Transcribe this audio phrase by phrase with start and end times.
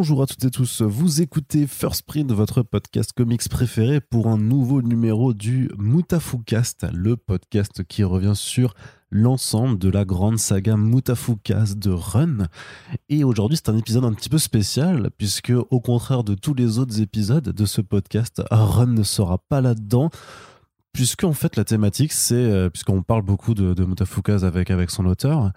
[0.00, 4.38] Bonjour à toutes et tous, vous écoutez First Print, votre podcast comics préféré pour un
[4.38, 8.72] nouveau numéro du Mutafukast, le podcast qui revient sur
[9.10, 12.46] l'ensemble de la grande saga Mutafukast de Run.
[13.10, 16.78] Et aujourd'hui, c'est un épisode un petit peu spécial, puisque au contraire de tous les
[16.78, 20.08] autres épisodes de ce podcast, Run ne sera pas là-dedans
[20.92, 25.06] puisque en fait la thématique c'est euh, puisqu'on parle beaucoup de, de avec avec son
[25.06, 25.52] auteur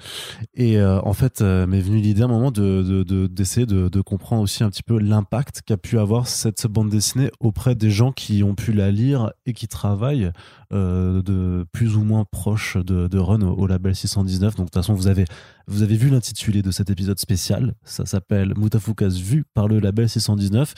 [0.53, 4.01] et euh, en fait euh, m'est venu l'idée à un moment de d'essayer de, de,
[4.01, 8.11] comprendre aussi un petit peu l'impact qu'a pu avoir cette bande dessinée auprès des gens
[8.11, 10.31] qui ont pu la lire et qui travaillent
[10.71, 15.07] de plus ou moins proche de, Run au, label 619 donc de toute façon vous
[15.07, 15.25] avez
[15.67, 17.73] vous avez vu l'intitulé de cet épisode spécial.
[17.83, 20.73] Ça s'appelle Mutafukas vu par le label 619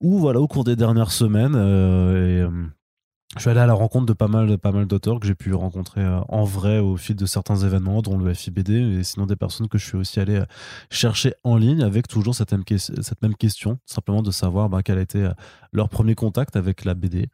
[0.00, 1.54] où voilà au cours des dernières semaines
[3.36, 5.52] je suis allé à la rencontre de pas mal, pas mal d'auteurs que j'ai pu
[5.54, 9.34] rencontrer euh, en vrai au fil de certains événements, dont le FIBD, et sinon des
[9.34, 10.44] personnes que je suis aussi allé euh,
[10.90, 15.24] chercher en ligne avec toujours cette même, question, simplement de savoir bah, quel a été
[15.24, 15.32] euh,
[15.72, 17.28] leur premier contact avec la BD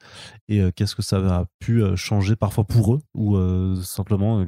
[0.48, 3.36] et qu'est-ce que ça a pu changer parfois pour eux ou
[3.82, 4.42] simplement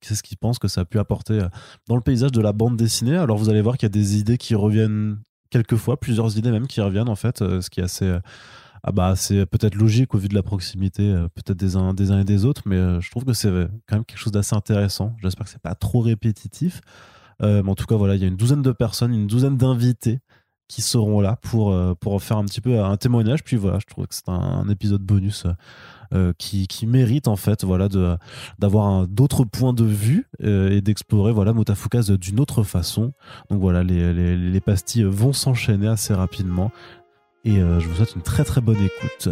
[0.00, 1.40] qu'est-ce qu'ils pensent que ça a pu apporter
[1.88, 3.16] dans le paysage de la bande dessinée.
[3.16, 5.18] Alors vous allez voir qu'il y a des idées qui reviennent
[5.50, 8.16] quelquefois, plusieurs idées même qui reviennent en fait, ce qui est assez
[8.84, 12.10] ah bah c'est peut-être logique au vu de la proximité euh, peut-être des uns, des
[12.10, 13.48] uns et des autres, mais euh, je trouve que c'est
[13.86, 15.14] quand même quelque chose d'assez intéressant.
[15.22, 16.80] J'espère que c'est pas trop répétitif.
[17.42, 19.56] Euh, mais en tout cas, voilà, il y a une douzaine de personnes, une douzaine
[19.56, 20.20] d'invités
[20.68, 23.44] qui seront là pour, pour faire un petit peu un témoignage.
[23.44, 25.46] Puis voilà, je trouve que c'est un, épisode bonus
[26.38, 27.88] qui, qui, mérite en fait voilà,
[28.58, 33.12] d'avoir d'autres points de vue et d'explorer voilà, Motafukas d'une autre façon.
[33.50, 36.70] Donc voilà, les, les pastilles vont s'enchaîner assez rapidement
[37.44, 39.28] et euh, je vous souhaite une très très bonne écoute.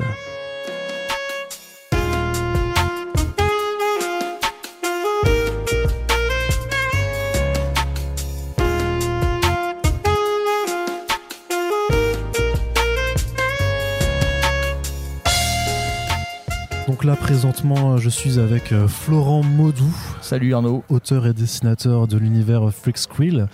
[17.01, 19.91] Donc là, présentement, je suis avec euh, Florent Maudou.
[20.21, 20.85] Salut Arnaud.
[20.91, 23.47] Auteur et dessinateur de l'univers Freak Squill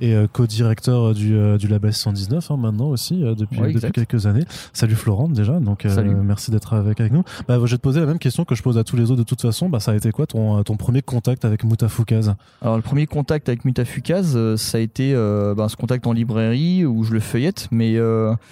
[0.00, 4.44] et euh, co-directeur du, euh, du label 119 hein, maintenant aussi, depuis, depuis quelques années.
[4.72, 7.24] Salut Florent déjà, donc merci d'être avec, avec nous.
[7.48, 9.22] Bah, je vais te poser la même question que je pose à tous les autres
[9.22, 9.68] de toute façon.
[9.68, 12.36] Bah, ça a été quoi ton, ton premier contact avec Mutafukaz?
[12.60, 15.12] Alors le premier contact avec Mutafukaz, ça a été
[15.56, 17.98] bah, ce contact en librairie où je le feuillette, mais...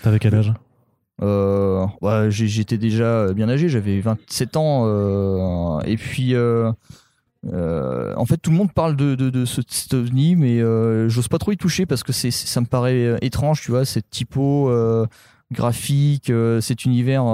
[0.03, 0.53] T'avais quel âge?
[1.23, 4.85] Euh, j'étais déjà bien âgé, j'avais 27 ans.
[4.87, 6.73] Euh, et puis, euh,
[7.45, 9.61] en fait, tout le monde parle de, de, ce,
[9.95, 10.61] ovni, mais
[11.09, 14.11] j'ose pas trop y toucher parce que c'est, ça me paraît étrange, tu vois, cette
[14.11, 14.71] typo
[15.53, 17.25] graphique, cet univers.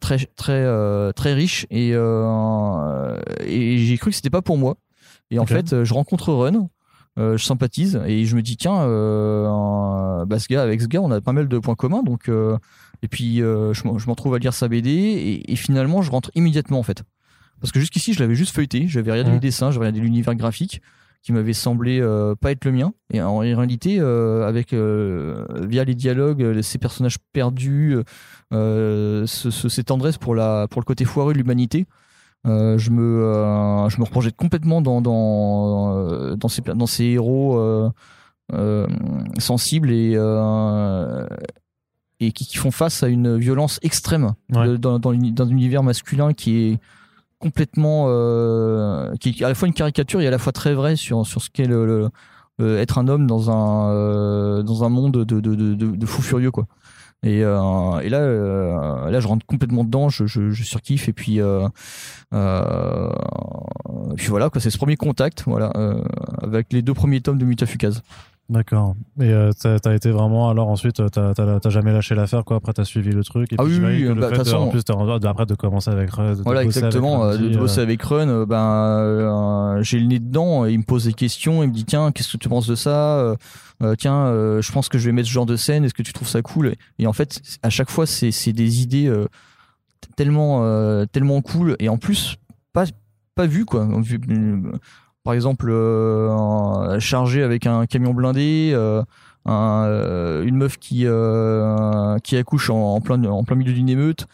[0.00, 4.76] très très très riche et, et j'ai cru que c'était pas pour moi
[5.30, 6.68] et en fait je rencontre Run
[7.18, 11.00] euh, je sympathise et je me dis tiens euh, bah, ce gars avec ce gars
[11.00, 12.56] on a pas mal de points communs donc euh,
[13.02, 16.82] et puis je m'en trouve à lire sa BD et, finalement je rentre immédiatement en
[16.82, 17.02] fait.
[17.60, 20.80] Parce que jusqu'ici je l'avais juste feuilleté j'avais regardé les dessins j'avais regardé l'univers graphique
[21.22, 22.00] qui m'avait semblé
[22.40, 27.96] pas être le mien et en réalité avec via les dialogues ces personnages perdus
[28.52, 31.86] ce, cette tendresse pour la pour le côté foireux de l'humanité
[32.46, 37.04] euh, je me euh, je me reprojette complètement dans dans euh, dans ces dans ces
[37.04, 37.92] héros
[39.38, 40.16] sensibles et
[42.20, 46.80] et qui, font face à une violence extrême dans, dans, un univers masculin qui est
[47.38, 48.06] complètement
[49.20, 51.42] qui est à la fois une caricature et à la fois très vrai sur sur
[51.42, 52.10] ce qu'est le,
[52.60, 56.66] être un homme dans un dans un monde de de, de, de fous furieux quoi
[57.24, 61.08] et, euh, et là, euh, là, je rentre complètement dedans, je, je, je surkiffe.
[61.08, 61.68] Et puis, euh,
[64.16, 65.72] puis voilà, c'est ce premier contact, voilà,
[66.42, 68.02] avec les deux premiers tomes de Mutafukaz.
[68.48, 68.94] D'accord.
[69.20, 72.56] Et euh, t'as été vraiment alors ensuite t'as jamais lâché l'affaire quoi?
[72.56, 73.52] Après t'as suivi le truc.
[73.52, 74.82] Et ah oui, oui bah, façon, en plus
[75.24, 76.34] après de commencer avec Run.
[76.44, 77.24] Voilà exactement.
[77.24, 80.64] Avec de bosser avec Run, ben j'ai le nez dedans.
[80.64, 81.62] Il me pose des questions.
[81.62, 83.36] Il me dit tiens qu'est-ce que tu penses de ça?
[83.82, 86.02] Euh, tiens, euh, je pense que je vais mettre ce genre de scène, est-ce que
[86.02, 86.74] tu trouves ça cool?
[86.98, 89.26] Et en fait, à chaque fois, c'est des idées euh,
[90.16, 92.36] tellement, tellement cool et en plus,
[92.72, 92.84] pas,
[93.34, 93.88] pas vues, quoi.
[95.28, 95.70] Par exemple,
[97.00, 98.74] chargé avec un camion blindé.
[99.46, 101.06] une meuf qui
[102.24, 104.26] qui accouche en, plein en plein milieu d'une émeute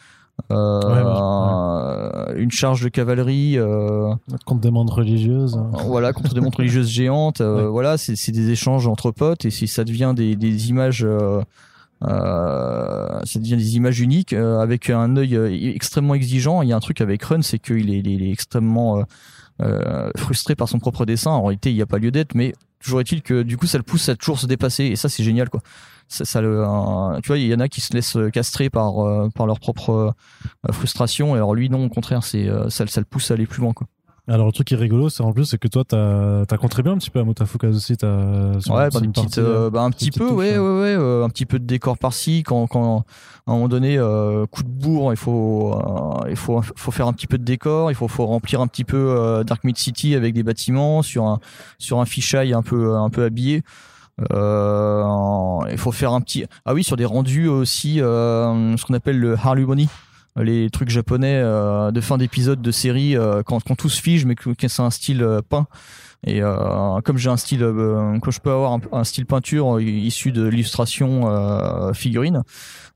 [0.52, 4.12] euh, une charge de cavalerie euh,
[4.44, 5.58] contre des montres religieuses.
[5.86, 9.66] voilà contre des montres religieuses géantes euh, voilà c'est des échanges entre potes et si
[9.68, 11.06] ça devient des, des images
[12.02, 15.34] ça devient des images uniques avec un œil
[15.74, 16.62] extrêmement exigeant.
[16.62, 19.04] Il y a un truc avec Run c'est qu'il est, il est, extrêmement
[20.16, 23.00] frustré par son propre dessin en réalité il n'y a pas lieu d'être mais toujours
[23.00, 25.48] est-il que du coup ça le pousse à toujours se dépasser et ça c'est génial
[25.48, 25.60] quoi
[26.08, 26.64] ça, le,
[27.22, 30.14] tu vois, il y en a qui se laissent castrer par euh, par leur propre
[30.68, 31.34] euh, frustration.
[31.34, 33.60] Et alors lui, non, au contraire, c'est euh, ça, ça le pousse à aller plus
[33.60, 33.86] loin, quoi.
[34.26, 36.90] Alors, le truc qui est rigolo, c'est en plus, c'est que toi, t'as as contribué
[36.90, 37.94] un petit peu à Motafukas aussi.
[37.98, 40.56] T'as, sur Ouais, une- bah, une petite, partie, euh, bah, un petit peu, touche, ouais,
[40.56, 42.42] ouais, ouais, euh, un petit peu de décor par-ci.
[42.42, 43.04] Quand, quand
[43.46, 47.06] à un moment donné, euh, coup de bourre, il faut, euh, il faut, faut faire
[47.06, 47.90] un petit peu de décor.
[47.90, 51.24] Il faut, faut remplir un petit peu euh, Dark Mid City avec des bâtiments sur
[51.26, 51.38] un,
[51.78, 53.62] sur un fisheye un peu, un peu habillé.
[54.32, 55.04] Euh,
[55.70, 59.18] il faut faire un petit, ah oui, sur des rendus aussi, euh, ce qu'on appelle
[59.18, 59.88] le Harmony.
[60.36, 64.24] Les trucs japonais euh, de fin d'épisode de série euh, quand, quand tout se fige
[64.24, 65.68] mais que, que c'est un style euh, peint
[66.26, 70.48] et euh, comme j'ai un style, quand je peux avoir un, style peinture issu de
[70.48, 72.44] l'illustration figurine,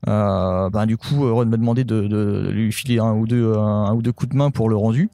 [0.07, 4.01] ben du coup, Ron m'a demandé de, de lui filer un ou deux, un, ou
[4.01, 5.11] deux coups de main pour le rendu.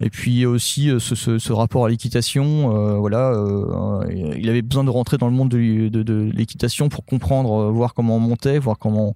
[0.00, 4.04] Et puis aussi euh, ce, ce, ce rapport à l'équitation, euh, voilà, euh,
[4.36, 8.20] il avait besoin de rentrer dans le monde de, l'équitation pour comprendre, voir comment on
[8.20, 9.14] montait, voir comment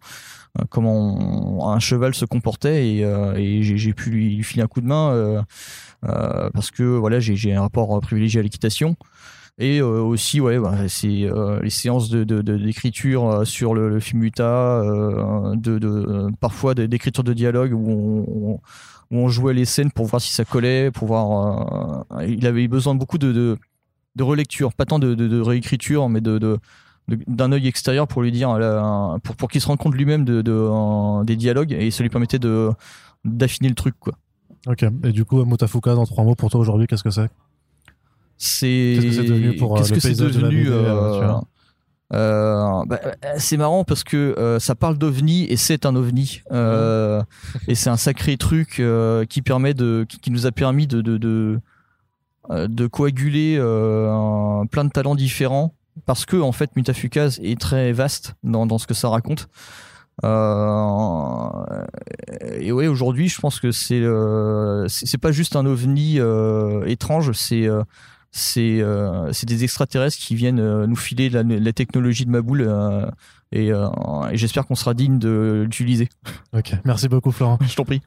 [0.70, 2.86] comment un cheval se comportait.
[2.88, 5.44] Et, j'ai pu lui filer un coup de main
[6.02, 8.96] parce que voilà j'ai un rapport privilégié à l'équitation.
[9.60, 11.28] Et aussi ouais bah, c'est
[11.62, 14.82] les séances d'écriture sur le, le film Utah
[16.40, 18.60] parfois d'écriture de dialogue où on-
[19.10, 22.64] où on jouait les scènes pour voir si ça collait pour voir euh, il avait
[22.64, 23.56] eu besoin de beaucoup de de,
[24.16, 24.72] de relecture.
[24.72, 26.58] Pas tant de, de, réécriture mais de,
[27.08, 30.43] d'un œil extérieur pour lui dire là, pour pour qu'il se rende compte lui-même de,
[30.46, 32.70] euh, des dialogues et ça lui permettait de
[33.25, 34.14] d'affiner le truc quoi.
[34.66, 34.84] Ok.
[35.05, 37.28] Et du coup, Motafukas, en trois mots, pour toi aujourd'hui, qu'est-ce que c'est?
[38.37, 40.64] C'est Qu'est-ce que c'est devenu pour, euh, qu'est-ce le que c'est paysage de la devenu
[40.64, 41.34] BD, euh,
[42.14, 46.43] euh, bah, euh, c'est marrant parce que euh, ça parle d'ovni et c'est un ovni.
[46.52, 47.22] Euh,
[47.66, 48.82] et c'est un sacré truc
[49.28, 51.60] qui permet de qui, qui nous a permis de de de,
[52.50, 55.75] de coaguler un- plein de talents différents
[56.06, 59.49] parce que en fait Mutafukaz est très vaste dans dans ce que ça raconte.
[62.61, 64.02] Et ouais, aujourd'hui, je pense que c'est
[64.88, 66.19] c'est pas juste un ovni
[66.87, 67.69] étrange, c'est
[68.30, 72.62] c'est euh, c'est des extraterrestres qui viennent euh, nous filer la, la technologie de Maboul
[72.62, 73.06] euh,
[73.52, 73.88] et, euh,
[74.30, 76.08] et j'espère qu'on sera digne de l'utiliser.
[76.52, 76.72] Ok.
[76.84, 77.58] Merci beaucoup, Florent.
[77.66, 78.02] Je t'en prie.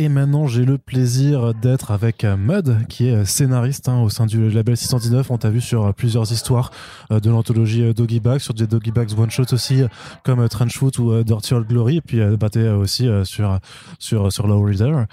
[0.00, 4.08] Et maintenant, j'ai le plaisir d'être avec euh, Mud, qui est euh, scénariste hein, au
[4.08, 5.30] sein du label 619.
[5.30, 6.70] On t'a vu sur euh, plusieurs histoires
[7.10, 9.82] de l'anthologie Doggy Bags, sur des Doggy Bags One Shot aussi,
[10.24, 11.98] comme Trenchfoot ou Dirty Old Glory.
[11.98, 13.58] Et puis, bah, t'es aussi sur,
[13.98, 15.04] sur, sur Low Reader.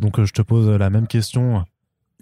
[0.00, 1.64] Donc, je te pose la même question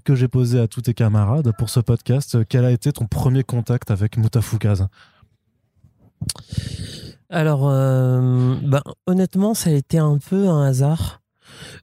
[0.05, 2.37] que j'ai posée à tous tes camarades pour ce podcast.
[2.51, 4.89] Quel a été ton premier contact avec Mutafukaz
[7.31, 11.22] Alors, ben, honnêtement, ça a été un peu un hasard.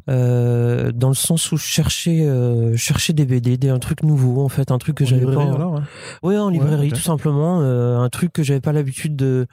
[0.10, 4.42] Euh, dans le sens où je cherchais, euh, cherchais des BD, des, un truc nouveau
[4.44, 5.44] en fait, un truc que j'avais pas.
[5.44, 5.84] alors, hein
[6.24, 7.62] Ouais, en librairie, tout simplement.
[7.62, 9.48] euh, un truc que j'avais pas l'habitude de,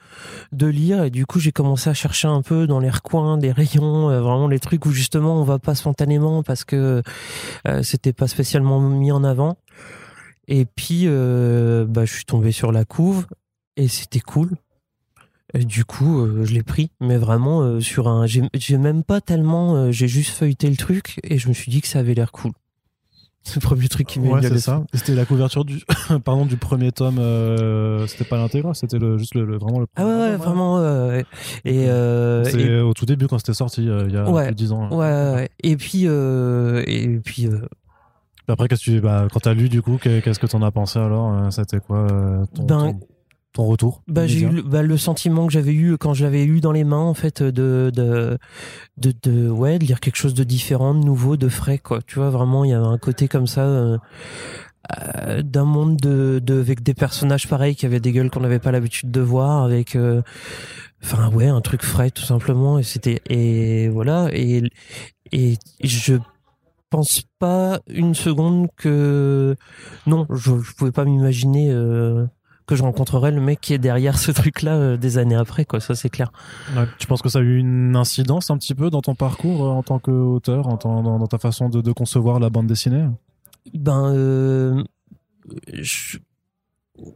[0.51, 1.03] de lire.
[1.03, 4.21] Et du coup, j'ai commencé à chercher un peu dans les recoins des rayons, euh,
[4.21, 7.01] vraiment les trucs où justement on va pas spontanément parce que
[7.67, 9.57] euh, c'était pas spécialement mis en avant.
[10.47, 13.27] Et puis, euh, bah, je suis tombé sur la couve
[13.75, 14.51] et c'était cool.
[15.53, 18.25] Et du coup, euh, je l'ai pris, mais vraiment euh, sur un.
[18.27, 19.75] J'ai j'ai même pas tellement.
[19.75, 22.31] euh, j'ai juste feuilleté le truc et je me suis dit que ça avait l'air
[22.31, 22.51] cool.
[23.43, 24.71] C'est le premier truc qui m'est venu à c'est l'esprit.
[24.73, 24.83] ça.
[24.93, 25.79] C'était la couverture du,
[26.25, 27.17] pardon, du premier tome.
[27.19, 29.85] euh, c'était pas l'intégral, c'était le, juste le, le- vraiment le.
[29.95, 31.07] Ah ouais, premier ouais, tome, vraiment.
[31.07, 31.25] ouais.
[31.63, 34.47] Et, euh, C'est et- au tout début quand c'était sorti, euh, il y a Ouais.
[34.47, 34.89] plus de 10 ans.
[34.89, 35.49] ouais, ouais, ouais.
[35.63, 37.61] Et puis, euh, et puis, euh,
[38.49, 40.71] Après, qu'est-ce que tu, bah, quand t'as lu du coup, qu'est- qu'est-ce que t'en as
[40.71, 42.99] pensé alors euh, C'était quoi euh, ton, Ben, ton,
[43.57, 46.45] ton retour bah, j'ai eu le, bah, le sentiment que j'avais eu quand je l'avais
[46.45, 48.37] eu dans les mains, en fait, de, de,
[48.97, 52.01] de, de, ouais, de lire quelque chose de différent, de nouveau, de frais, quoi.
[52.05, 53.61] Tu vois, vraiment, il y avait un côté comme ça.
[53.61, 53.97] euh,
[55.27, 58.59] euh, d'un monde de, de avec des personnages pareils qui avaient des gueules qu'on n'avait
[58.59, 60.21] pas l'habitude de voir avec euh,
[61.03, 64.63] enfin ouais un truc frais tout simplement et c'était et voilà et
[65.33, 66.15] et je
[66.89, 69.55] pense pas une seconde que
[70.05, 72.25] non je, je pouvais pas m'imaginer euh,
[72.67, 75.79] que je rencontrerais le mec qui est derrière ce truc là des années après quoi
[75.79, 76.31] ça c'est clair
[76.75, 76.85] Ouais.
[76.99, 79.69] Tu penses que ça a eu une incidence un petit peu dans ton parcours euh,
[79.69, 83.05] en tant qu'auteur, en dans, dans ta façon de, de concevoir la bande dessinée?
[83.73, 84.83] Ben euh,
[85.73, 86.17] je-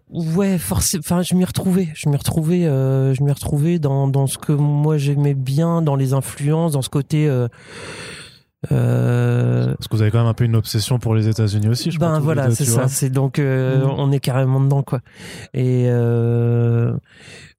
[0.09, 4.27] ouais forcément enfin je m'y retrouvais je m'y retrouvais euh, je m'y retrouvais dans dans
[4.27, 7.27] ce que moi j'aimais bien dans les influences dans ce côté
[8.71, 11.91] euh, Parce que vous avez quand même un peu une obsession pour les États-Unis aussi,
[11.91, 12.87] je ben voilà, c'est ça.
[12.87, 13.93] C'est donc euh, Mhm.
[13.97, 14.99] on est carrément dedans quoi.
[15.53, 16.93] Et euh,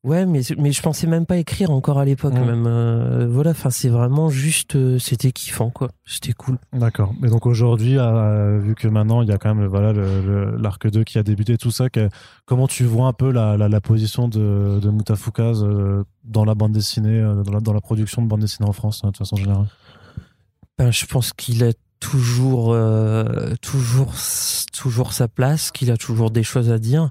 [0.05, 2.45] ouais, mais mais je pensais même pas écrire encore à l'époque Mhm.
[2.47, 2.65] même.
[2.69, 5.89] euh, voilà, enfin c'est vraiment juste, euh, c'était kiffant quoi.
[6.05, 6.59] C'était cool.
[6.73, 7.13] D'accord.
[7.21, 9.93] Mais donc aujourd'hui, euh, vu que maintenant il y a quand même voilà
[10.59, 12.09] l'arc 2 qui a débuté, tout ça, que-
[12.47, 16.55] comment tu vois un peu la, la, la position de, de Mutafoukaz euh, dans la
[16.55, 19.17] bande dessinée, euh, dans, la, dans la production de bande dessinée en France, hein, de
[19.17, 19.67] façon générale?
[20.83, 21.71] Ben, je pense qu'il a
[22.01, 24.15] toujours, euh, toujours,
[24.77, 27.11] toujours sa place, qu'il a toujours des choses à dire,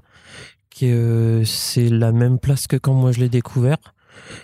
[0.78, 3.78] que euh, c'est la même place que quand moi je l'ai découvert,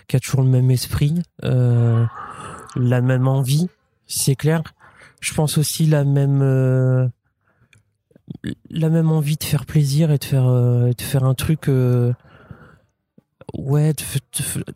[0.07, 2.07] qu'il a toujours le même esprit, euh,
[2.75, 3.67] la même envie,
[4.07, 4.63] c'est clair.
[5.21, 7.07] Je pense aussi la même, euh,
[8.71, 11.69] la même envie de faire plaisir et de faire, euh, de faire un truc.
[13.57, 13.93] Ouais,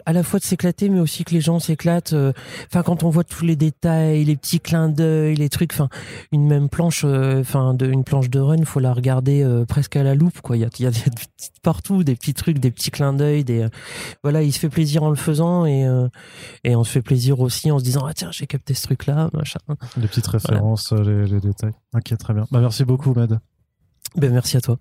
[0.05, 2.13] à la fois de s'éclater, mais aussi que les gens s'éclatent.
[2.13, 2.33] euh,
[2.67, 5.89] Enfin, quand on voit tous les détails, les petits clins d'œil, les trucs, enfin,
[6.31, 9.95] une même planche, euh, enfin, de, une planche de run, faut la regarder euh, presque
[9.95, 10.57] à la loupe, quoi.
[10.57, 10.99] Il y a, y a des
[11.61, 13.67] partout des petits trucs, des petits clins d'œil, des,
[14.23, 15.87] voilà, il se fait plaisir en le faisant et
[16.63, 19.05] et on se fait plaisir aussi en se disant ah tiens j'ai capté ce truc
[19.05, 19.59] là, machin.
[19.97, 21.73] Les petites références, les, les détails.
[21.93, 22.45] Ok, très bien.
[22.51, 23.39] Bah, merci beaucoup, Med.
[24.15, 24.77] Ben merci à toi.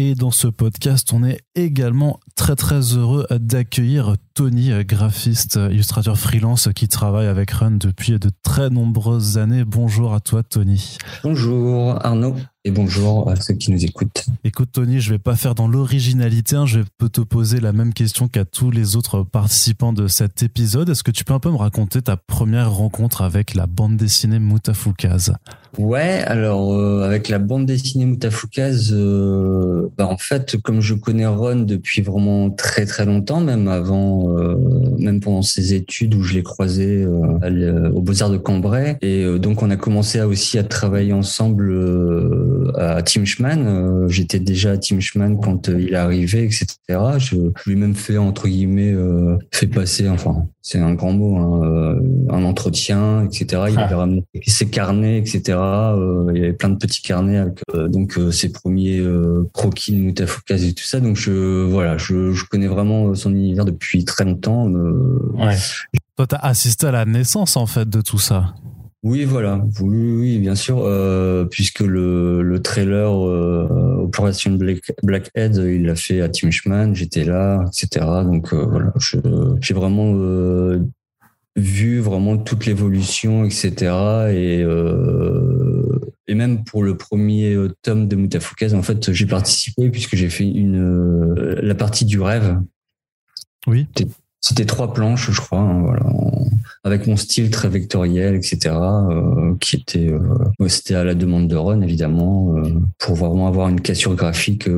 [0.00, 6.68] Et dans ce podcast, on est également très très heureux d'accueillir Tony, graphiste, illustrateur freelance
[6.72, 9.64] qui travaille avec Run depuis de très nombreuses années.
[9.64, 10.96] Bonjour à toi Tony.
[11.24, 14.26] Bonjour Arnaud et bonjour à ceux qui nous écoutent.
[14.44, 17.92] Écoute Tony, je vais pas faire dans l'originalité, hein, je peux te poser la même
[17.92, 20.88] question qu'à tous les autres participants de cet épisode.
[20.88, 24.38] Est-ce que tu peux un peu me raconter ta première rencontre avec la bande dessinée
[24.38, 25.32] Mutafoukaz
[25.76, 31.26] Ouais, alors euh, avec la bande dessinée Moutafoukaz, euh, bah, en fait, comme je connais
[31.26, 34.56] Ron depuis vraiment très très longtemps, même avant, euh,
[34.98, 38.36] même pendant ses études où je l'ai croisé euh, à l- aux Beaux Arts de
[38.36, 43.24] Cambrai, et euh, donc on a commencé à, aussi à travailler ensemble euh, à Team
[43.24, 43.66] Schman.
[43.66, 46.66] Euh, J'étais déjà à Team Schman quand euh, il est arrivé, etc.
[47.18, 51.38] Je, lui ai même fait entre guillemets euh, fait passer, enfin c'est un grand mot,
[51.38, 53.62] hein, euh, un entretien, etc.
[53.70, 55.56] Il avait ramené ses carnets, etc.
[55.58, 59.02] Euh, il y avait plein de petits carnets avec euh, donc ses premiers
[59.54, 61.00] croquis de Moutafoukaz et tout ça.
[61.00, 64.68] Donc je voilà, je, je connais vraiment son univers depuis très longtemps.
[64.68, 65.34] euh,
[66.16, 68.54] Toi, t'as assisté à la naissance en fait de tout ça.
[69.04, 75.54] Oui, voilà, oui, oui, bien sûr, euh, puisque le, le trailer euh, Operation Black, Blackhead,
[75.56, 78.04] il l'a fait à Tim Schman, j'étais là, etc.
[78.24, 79.18] Donc euh, voilà, je-
[79.60, 80.80] j'ai vraiment euh,
[81.56, 83.72] vu vraiment toute l'évolution, etc.
[84.32, 90.16] Et, euh, et même pour le premier tome de Moutafoukaz, en fait, j'ai participé puisque
[90.16, 92.58] j'ai fait une euh, la partie du rêve.
[93.66, 93.86] Oui.
[94.40, 96.48] C'était trois planches, je crois, hein, voilà, en-
[96.84, 98.74] avec mon style très vectoriel, etc.
[98.74, 103.68] euh, qui était, euh, c'était à la demande de Ron évidemment, euh, pour vraiment avoir
[103.68, 104.68] une cassure graphique,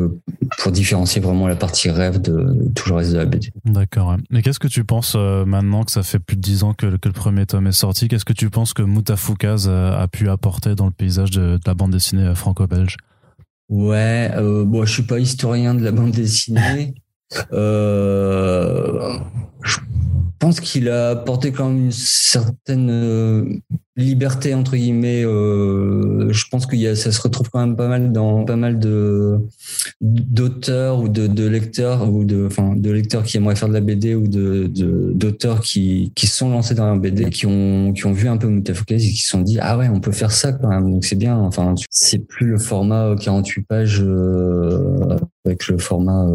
[0.59, 3.50] pour différencier vraiment la partie rêve de, de tout le reste de la BD.
[3.64, 4.16] D'accord.
[4.30, 7.09] Mais qu'est-ce que tu penses maintenant que ça fait plus de dix ans que, que
[7.09, 10.75] le premier tome est sorti Qu'est-ce que tu penses que Moutafoukaz euh, a pu apporter
[10.75, 12.97] dans le paysage de, de la bande dessinée franco-belge?
[13.68, 16.94] Ouais, bon, je suis pas historien de la bande dessinée.
[17.52, 19.18] Euh,
[19.62, 19.79] je
[20.47, 23.45] pense qu'il a apporté quand même une certaine euh,
[23.95, 25.23] liberté entre guillemets.
[25.23, 29.38] Euh, je pense a, ça se retrouve quand même pas mal dans pas mal de
[30.00, 34.14] d'auteurs ou de, lecteurs ou de enfin de lecteurs qui aimeraient faire de la BD
[34.14, 34.67] ou de
[35.12, 38.49] d'auteurs qui qui sont lancés dans la BD qui ont qui ont vu un peu
[38.49, 41.05] Moutafoukaz et qui se sont dit ah ouais on peut faire ça quand même donc
[41.05, 46.26] c'est bien enfin c'est plus le format 48 pages euh, avec le format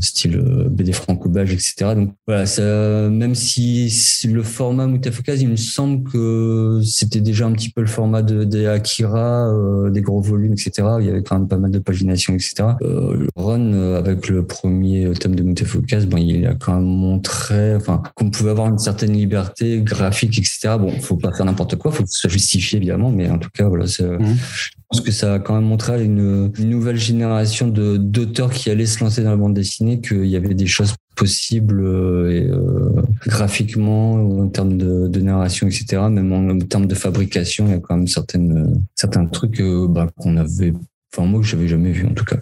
[0.00, 3.92] style BD franco-belge etc donc voilà ça même si
[4.24, 8.44] le format Moutafoukaz il me semble que c'était déjà un petit peu le format de
[8.44, 11.78] des Akira euh, des gros volumes etc il y avait quand même pas mal de
[11.78, 16.74] pagination etc euh, Ron euh, avec le premier tome de Moutafoukaz bon il a quand
[16.74, 21.46] même montré enfin qu'on pouvait avoir une certaine liberté graphique etc bon faut pas faire
[21.46, 24.98] n'importe quoi faut que ce soit justifié évidemment mais en tout cas voilà c'est je
[24.98, 28.70] pense que ça a quand même montré à une, une nouvelle génération de d'auteurs qui
[28.70, 32.48] allaient se lancer dans la bande dessinée qu'il y avait des choses possibles euh, et,
[32.48, 37.72] euh, graphiquement en termes de, de narration etc même en, en termes de fabrication il
[37.72, 40.72] y a quand même certaines euh, certains trucs euh, bah, qu'on avait
[41.12, 42.38] enfin moi que j'avais jamais vu en tout cas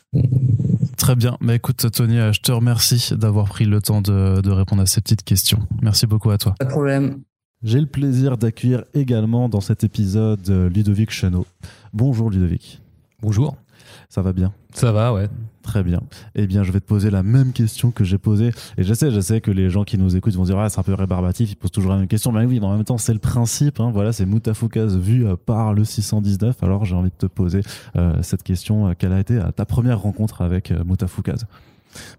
[0.99, 1.37] Très bien.
[1.41, 5.01] Mais écoute, Tony, je te remercie d'avoir pris le temps de, de répondre à ces
[5.01, 5.59] petites questions.
[5.83, 6.55] Merci beaucoup à toi.
[6.57, 7.23] pas de problème
[7.65, 11.45] J'ai le plaisir d'accueillir également dans cet épisode Ludovic Chenot.
[11.93, 12.81] Bonjour Ludovic.
[13.21, 13.57] Bonjour.
[14.09, 14.53] Ça va bien?
[14.75, 15.29] Ça va, ouais.
[15.63, 16.01] Très bien.
[16.35, 18.51] Eh bien, je vais te poser la même question que j'ai posée.
[18.79, 20.81] Et je sais, je sais que les gens qui nous écoutent vont dire, ah, c'est
[20.81, 22.33] un peu rébarbatif, ils posent toujours la même question.
[22.33, 23.79] Mais oui, en même temps, c'est le principe.
[23.79, 23.91] hein.
[23.93, 26.63] Voilà, c'est Moutafoukaz vu euh, par le 619.
[26.63, 27.61] Alors, j'ai envie de te poser
[27.97, 28.89] euh, cette question.
[28.89, 31.47] Euh, Quelle a été ta première rencontre avec Moutafoukaz?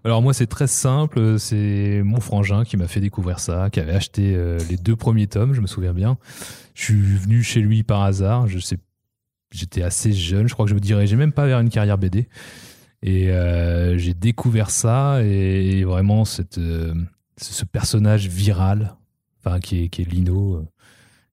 [0.04, 3.94] Alors moi c'est très simple, c'est mon frangin qui m'a fait découvrir ça, qui avait
[3.94, 4.38] acheté
[4.70, 6.16] les deux premiers tomes, je me souviens bien.
[6.74, 8.46] Je suis venu chez lui par hasard,
[9.50, 12.28] j'étais assez jeune, je crois que je me dirigeais même pas vers une carrière BD.
[13.06, 16.24] Et euh, j'ai découvert ça et, vraiment
[16.56, 16.94] euh,
[17.36, 18.96] ce personnage viral,
[19.44, 20.54] enfin qui est, est Lino.
[20.56, 20.66] euh,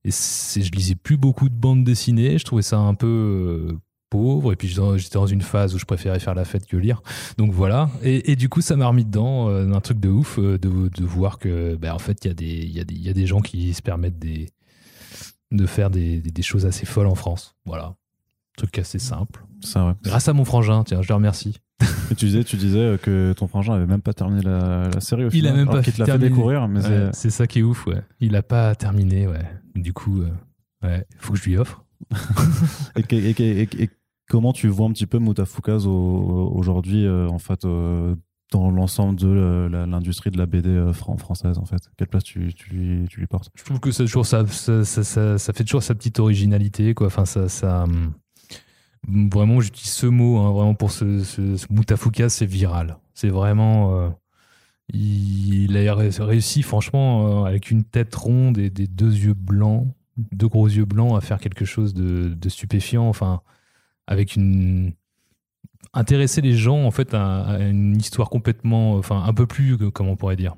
[0.04, 3.78] Et c'est- je lisais plus beaucoup de bandes dessinées, je trouvais ça un peu
[4.10, 4.51] pauvre.
[4.51, 7.01] Et puis j'étais dans- une phase où je préférais faire la fête que lire.
[7.38, 7.90] Donc voilà.
[8.04, 10.68] Et, du coup, ça m'a remis dedans un truc de ouf de,
[11.06, 12.28] voir que, ben, en fait, il
[12.75, 14.20] y, a des- gens qui se permettent
[15.51, 17.56] de faire des- des choses assez folles en France.
[17.66, 17.96] Voilà.
[18.58, 19.43] Truc assez simple.
[19.62, 19.93] Ça, ouais.
[20.03, 21.58] Grâce à mon frangin, tiens, je le remercie.
[22.12, 25.00] Et tu disais, tu disais euh, que ton frangin avait même pas terminé la, la
[25.01, 27.29] série au Il a final, même alors pas te l'a fait découvrir, mais Ouais, c'est-
[27.31, 28.01] ça qui est ouf, ouais.
[28.20, 29.43] Il a pas terminé, ouais.
[29.75, 30.29] Du coup, euh,
[30.84, 31.84] ouais, faut que je lui offre.
[32.96, 33.89] Et,
[34.29, 38.15] comment tu vois un petit peu Moutafoukaz au- aujourd'hui, euh, en fait, euh,
[38.51, 41.81] dans l'ensemble de l'industrie de la BD fran- française, en fait?
[41.98, 43.50] Quelle place tu, tu lui, tu lui portes?
[43.55, 46.93] Je trouve que ça, toujours, ça, ça, ça, ça- ça fait toujours sa petite originalité,
[46.93, 47.08] quoi.
[47.08, 48.13] Enfin, ça, ça hum,
[49.08, 51.41] vraiment, j'utilise ce mot, hein, vraiment pour ce, ce,
[51.72, 52.98] Moutafoukaz, c'est viral.
[53.13, 54.10] C'est vraiment, euh,
[54.93, 59.88] il, a ré- réussi, franchement, euh, avec une tête ronde et des deux yeux blancs,
[60.17, 63.08] deux gros yeux blancs, à faire quelque chose de, stupéfiant.
[63.08, 63.41] Enfin,
[64.08, 64.93] avec une
[65.93, 70.15] intéresser les gens en fait à, une histoire complètement, enfin, un peu plus, comment on
[70.15, 70.55] pourrait dire,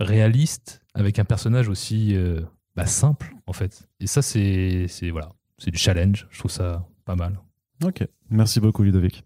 [0.00, 2.42] réaliste, avec un personnage aussi euh,
[2.76, 3.88] bah, simple en fait.
[4.00, 6.26] Et ça, c'est voilà, c'est du challenge.
[6.30, 7.38] Je trouve ça pas mal.
[7.82, 9.24] Ok, merci beaucoup Ludovic.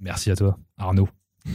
[0.00, 1.08] Merci à toi, Arnaud.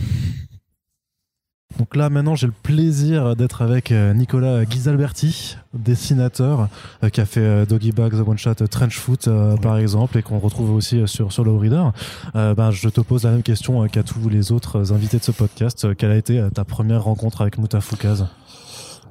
[1.79, 6.69] Donc là, maintenant, j'ai le plaisir d'être avec euh, Nicolas Ghisalberti, dessinateur,
[7.03, 9.27] euh, qui a fait euh, Doggy Bag, The One Shot, Trench Foot,
[9.61, 11.91] par exemple, et qu'on retrouve aussi sur, sur Low Reader.
[12.35, 15.31] Euh, ben, je te pose la même question qu'à tous les autres invités de ce
[15.31, 15.95] podcast.
[15.95, 18.27] Quelle a été ta première rencontre avec Moutafoukaz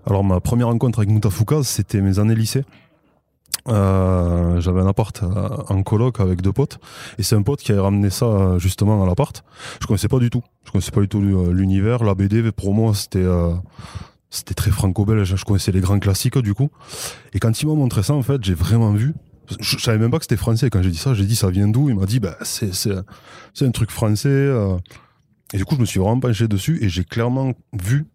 [0.07, 2.65] Alors ma première rencontre avec Moutafoukaz, c'était mes années lycée.
[3.69, 6.79] Euh, J'avais un appart euh, en coloc avec deux potes
[7.19, 9.45] et c'est un pote qui avait ramené ça euh, justement à l'appart.
[9.81, 10.43] Je connaissais pas du tout.
[10.65, 12.51] Je connaissais pas du tout l'univers, la BD.
[12.53, 13.55] Pour moi, c'était euh,
[14.31, 15.37] c'était très franco-belge.
[15.37, 16.71] Je connaissais les grands classiques du coup.
[17.35, 19.15] Et quand il m'a montré ça, en fait, j'ai vraiment vu.
[19.51, 20.69] Je, je savais même pas que c'était français.
[20.71, 21.89] Quand j'ai dit ça, j'ai dit ça vient d'où?
[21.89, 22.95] Il m'a dit bah c'est c'est
[23.55, 24.29] c'est un truc français.
[24.29, 24.77] euh.
[25.55, 28.07] Et du coup, je me suis vraiment penché dessus et j'ai clairement vu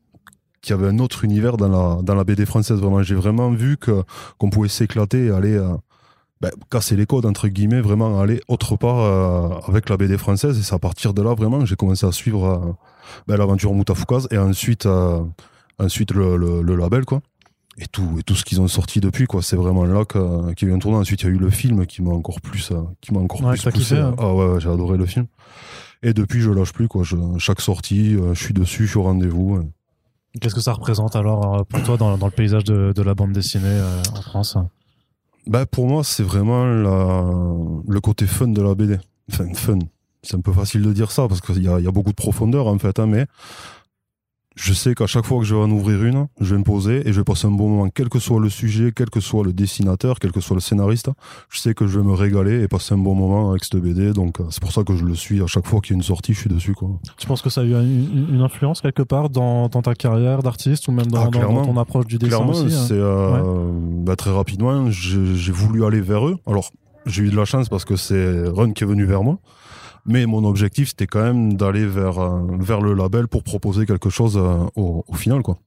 [0.61, 2.79] qu'il y avait un autre univers dans la, dans la BD française.
[2.79, 4.03] Vraiment, j'ai vraiment vu que
[4.37, 5.69] qu'on pouvait s'éclater et aller euh,
[6.41, 10.57] ben, casser les codes, entre guillemets, vraiment aller autre part euh, avec la BD française.
[10.59, 12.71] Et c'est à partir de là, vraiment, que j'ai commencé à suivre euh,
[13.27, 14.87] ben, l'aventure Moutafoukaz et ensuite,
[15.79, 17.21] ensuite le, le, le label, quoi.
[17.79, 19.43] Et tout, et tout ce qu'ils ont sorti depuis, quoi.
[19.43, 20.03] C'est vraiment là
[20.55, 20.97] qu'il vient tourner.
[20.97, 23.53] Ensuite, il y a eu le film qui m'a encore plus, qui m'a encore Ouais,
[23.53, 23.77] plus poussé.
[23.77, 24.15] kiffé, hein.
[24.17, 25.27] Ah ouais, j'ai adoré le film.
[26.01, 27.03] Et depuis, je lâche plus, quoi.
[27.03, 29.59] Je, chaque sortie, je suis dessus, je suis au rendez-vous.
[30.39, 33.15] Qu'est-ce que ça représente alors euh, pour toi dans, dans le paysage de, de la
[33.15, 34.57] bande dessinée euh, en France?
[35.47, 38.99] Bah pour moi, c'est vraiment le côté fun de la BD.
[39.31, 39.79] Enfin, fun.
[40.21, 42.67] C'est un peu facile de dire ça parce qu'il y y a beaucoup de profondeur
[42.67, 43.27] en fait, hein, mais
[44.59, 47.07] je sais qu'à chaque fois que je vais en ouvrir une, je vais me poser
[47.07, 49.43] et je vais passer un bon moment, quel que soit le sujet, quel que soit
[49.43, 51.09] le dessinateur, quel que soit le scénariste.
[51.49, 54.13] Je sais que je vais me régaler et passer un bon moment avec cette BD,
[54.13, 55.41] donc euh, c'est pour ça que je le suis.
[55.43, 56.73] À chaque fois qu'il y a une sortie, je suis dessus.
[56.73, 56.89] Quoi.
[57.17, 60.41] Tu penses que ça a eu une, une influence quelque part dans, dans ta carrière
[60.41, 63.69] d'artiste ou même dans, Ah, dans- ton approche du dessin Clairement, aussi hein euh,
[64.03, 66.37] bah, très rapidement, j'ai j'ai voulu aller vers eux.
[66.47, 66.71] Alors,
[67.05, 69.37] j'ai eu de la chance parce que c'est Run qui est venu vers moi.
[70.07, 74.09] Mais mon objectif, c'était quand même d'aller vers, euh, vers le label pour proposer quelque
[74.09, 75.57] chose euh, au, au final, quoi.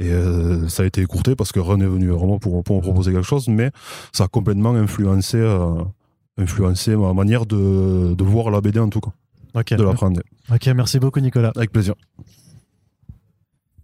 [0.00, 2.80] Et euh, ça a été écourté parce que Run est venu vraiment pour, pour me
[2.82, 3.70] proposer quelque chose, mais
[4.12, 5.74] ça a complètement influencé, euh,
[6.36, 9.10] influencé ma manière de, de voir la BD en tout cas,
[9.76, 10.20] de l'apprendre.
[10.52, 11.52] Ok, merci beaucoup Nicolas.
[11.56, 11.94] Avec plaisir.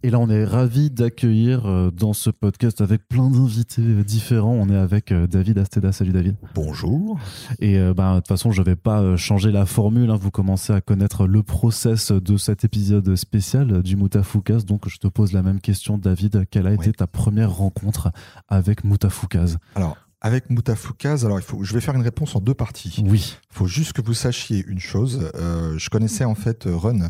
[0.05, 4.51] Et là, on est ravis d'accueillir euh, dans ce podcast avec plein d'invités différents.
[4.53, 5.91] On est avec euh, David Asteda.
[5.91, 6.35] Salut David.
[6.53, 7.17] Bonjour.
[7.57, 10.11] Et euh, bah, de toute façon, je vais pas changer la formule.
[10.11, 10.15] hein.
[10.21, 14.63] Vous commencez à connaître le process de cet épisode spécial du Moutafoukaz.
[14.65, 16.45] Donc, je te pose la même question, David.
[16.51, 16.93] Quelle a été Oui.
[16.93, 18.11] ta première rencontre
[18.47, 22.53] avec Moutafoukaz Alors, avec Moutafoukaz, alors il faut, je vais faire une réponse en deux
[22.53, 23.03] parties.
[23.05, 23.37] Oui.
[23.51, 25.29] Il faut juste que vous sachiez une chose.
[25.35, 27.09] euh, je connaissais en fait Run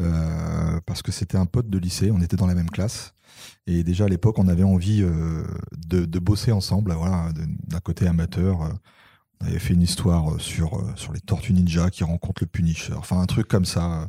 [0.00, 2.10] euh, parce que c'était un pote de lycée.
[2.10, 3.14] On était dans la même classe.
[3.66, 5.42] Et déjà à l'époque, on avait envie euh,
[5.76, 6.92] de, de bosser ensemble.
[6.92, 7.30] Voilà,
[7.66, 8.72] d'un côté amateur.
[9.42, 12.46] Euh, On avait fait une histoire sur, euh, sur les Tortues Ninja qui rencontrent le
[12.48, 12.94] Punisher.
[12.96, 14.02] Enfin, un truc comme ça.
[14.02, 14.06] euh,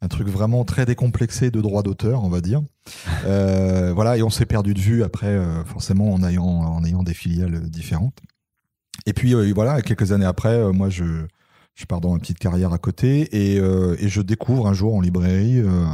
[0.00, 2.62] Un truc vraiment très décomplexé de droit d'auteur, on va dire.
[3.26, 7.02] Euh, voilà, et on s'est perdu de vue après, euh, forcément, en ayant, en ayant
[7.02, 8.16] des filiales différentes.
[9.06, 11.04] Et puis, euh, voilà, quelques années après, euh, moi, je,
[11.74, 14.94] je pars dans ma petite carrière à côté et, euh, et je découvre un jour
[14.94, 15.84] en librairie euh,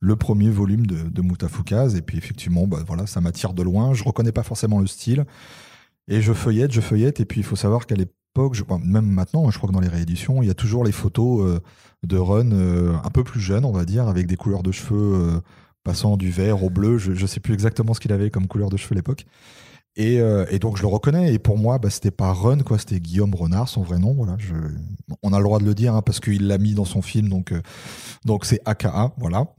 [0.00, 1.96] le premier volume de, de.
[1.96, 3.94] Et puis, effectivement, bah, voilà, ça m'attire de loin.
[3.94, 5.24] Je reconnais pas forcément le style.
[6.08, 7.20] Et je feuillette, je feuillette.
[7.20, 9.88] Et puis, il faut savoir qu'à l'époque, je- même maintenant, je crois que dans les
[9.88, 11.60] rééditions, il y a toujours les photos euh,
[12.06, 15.14] de Run euh, un peu plus jeune, on va dire, avec des couleurs de cheveux
[15.14, 15.40] euh,
[15.84, 16.98] passant du vert au bleu.
[16.98, 19.26] Je ne sais plus exactement ce qu'il avait comme couleur de cheveux à l'époque.
[19.96, 21.32] Et, euh, et donc je le reconnais.
[21.32, 22.78] Et pour moi, bah, c'était pas Run, quoi.
[22.78, 24.12] C'était Guillaume Renard, son vrai nom.
[24.14, 24.36] Voilà.
[24.38, 24.54] Je...
[25.22, 27.28] On a le droit de le dire hein, parce qu'il l'a mis dans son film,
[27.28, 27.60] donc euh,
[28.24, 29.54] donc c'est AKA, voilà.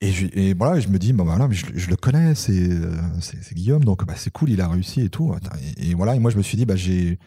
[0.00, 2.96] Et, je, et voilà, je me dis, bah voilà, je, je le connais, c'est euh,
[3.20, 5.34] c'est Guillaume, donc bah, c'est cool, il a réussi et tout.
[5.78, 7.18] Et, et voilà, et moi je me suis dit, bah j'ai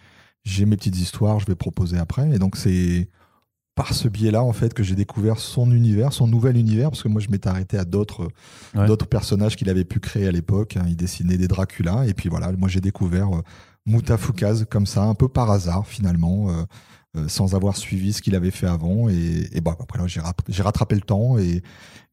[0.43, 2.29] j'ai mes petites histoires, je vais proposer après.
[2.31, 3.09] Et donc c'est
[3.79, 7.07] par ce biais-là en fait que j'ai découvert son univers, son nouvel univers, parce que
[7.07, 8.27] moi je m'étais arrêté à d'autres
[8.75, 8.85] Ouais.
[8.87, 10.75] d'autres personnages qu'il avait pu créer à l'époque.
[10.75, 10.83] hein.
[10.87, 13.41] Il dessinait des Dracula, et puis voilà, moi j'ai découvert euh,
[13.85, 16.49] Mutafoukaz comme ça, un peu par hasard finalement.
[16.51, 16.63] euh,
[17.17, 20.43] euh, sans avoir suivi ce qu'il avait fait avant et, et bah, après j'ai rap-
[20.47, 21.63] j'ai rattrapé le temps et,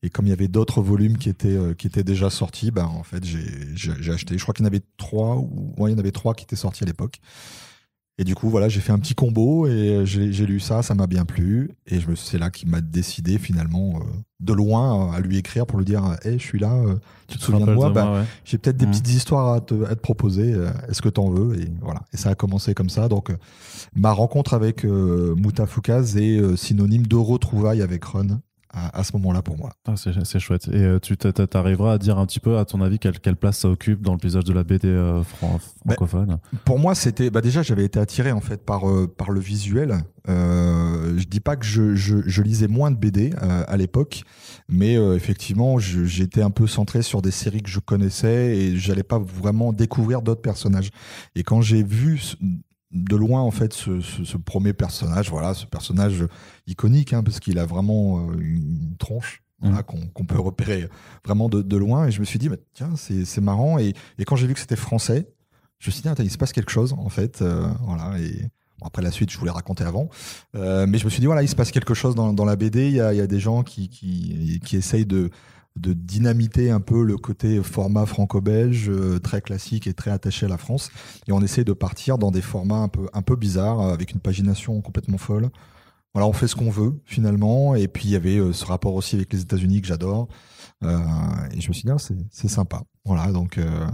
[0.02, 2.86] et comme il y avait d'autres volumes qui étaient euh, qui étaient déjà sortis bah,
[2.86, 5.96] en fait j'ai acheté je crois qu'il y en avait trois ou ouais, il y
[5.96, 7.18] en avait trois qui étaient sortis à l'époque
[8.18, 10.94] et du coup voilà j'ai fait un petit combo et j'ai j'ai lu ça ça
[10.94, 14.04] m'a bien plu et je me c'est là qu'il m'a décidé finalement euh,
[14.40, 16.94] de loin à lui écrire pour lui dire hey, je suis là euh,
[17.28, 18.24] tu te souviens de moi Bah, ouais.
[18.44, 18.92] j'ai peut-être des Mhm.
[18.92, 20.52] petites histoires à te, à te proposer.
[20.54, 21.60] euh, Est-ce que t'en veux?
[21.60, 22.02] Et voilà.
[22.12, 23.08] Et ça a commencé comme ça.
[23.08, 23.36] Donc, euh,
[23.96, 28.40] ma rencontre avec euh, Mutafoukaz est euh, synonyme de retrouvailles avec Run
[28.76, 29.70] à, à ce moment-là pour moi.
[29.86, 30.68] Ah, c'est chouette.
[30.68, 33.58] Et euh, tu t'arriveras à dire un petit peu, à ton avis, quelle, quelle place
[33.58, 36.38] ça occupe dans le paysage de la BD euh, fran- francophone?
[36.64, 39.96] Pour moi, c'était bah déjà j'avais été attiré en fait par euh, par le visuel.
[40.28, 44.24] Je dis pas que je, je, je lisais moins de BD à l'époque,
[44.68, 49.20] mais effectivement j'étais un peu centré sur des séries que je connaissais et j'allais pas
[49.20, 50.90] vraiment découvrir d'autres personnages.
[51.36, 52.20] Et quand j'ai vu
[53.04, 56.24] de loin en fait ce, ce, ce premier personnage, voilà, ce personnage
[56.66, 59.42] iconique hein, parce qu'il a vraiment euh, une tronche.
[59.60, 60.88] voilà, qu'on peut repérer
[61.24, 64.24] vraiment de, de loin et je me suis dit bah, tiens c'est marrant et, et
[64.24, 65.28] quand j'ai vu que c'était français
[65.78, 67.42] je me suis dit, attends, il se passe quelque chose, en fait.
[67.42, 70.08] euh, voilà, et bon, après la suite, je voulais raconter avant.
[70.54, 72.56] Euh, mais je me suis dit, voilà, il se passe quelque chose dans, dans la
[72.56, 72.88] BD.
[72.88, 75.30] Il y a, il y a des gens qui, qui, qui essayent de,
[75.76, 80.48] de dynamiter un peu le côté format franco-belge, euh, très classique et très attaché à
[80.48, 80.90] la France.
[81.28, 84.12] Et on essaie de partir dans des formats un peu, un peu bizarres, euh, avec
[84.12, 85.50] une pagination complètement folle.
[86.14, 87.74] Voilà, on fait ce qu'on veut, finalement.
[87.74, 90.28] Et puis, il y avait euh, ce rapport aussi avec les États-Unis que j'adore.
[90.82, 90.98] Euh,
[91.52, 92.82] et je me suis dit, ah, c'est sympa.
[93.04, 93.58] Voilà, donc.
[93.58, 93.86] euh,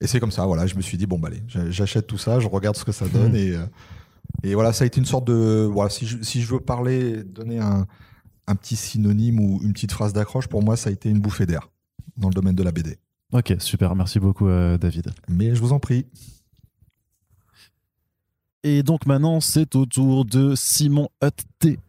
[0.00, 2.18] et c'est comme ça, voilà, je me suis dit, bon, bah allez, j'a- j'achète tout
[2.18, 3.34] ça, je regarde ce que ça donne.
[3.34, 3.64] Et, euh,
[4.42, 5.66] et voilà, ça a été une sorte de.
[5.72, 7.86] Voilà, si je, si je veux parler, donner un,
[8.46, 11.46] un petit synonyme ou une petite phrase d'accroche, pour moi, ça a été une bouffée
[11.46, 11.70] d'air
[12.16, 12.98] dans le domaine de la BD.
[13.32, 13.94] Ok, super.
[13.96, 15.12] Merci beaucoup, euh, David.
[15.28, 16.06] Mais je vous en prie.
[18.62, 21.44] Et donc maintenant, c'est au tour de Simon Hutt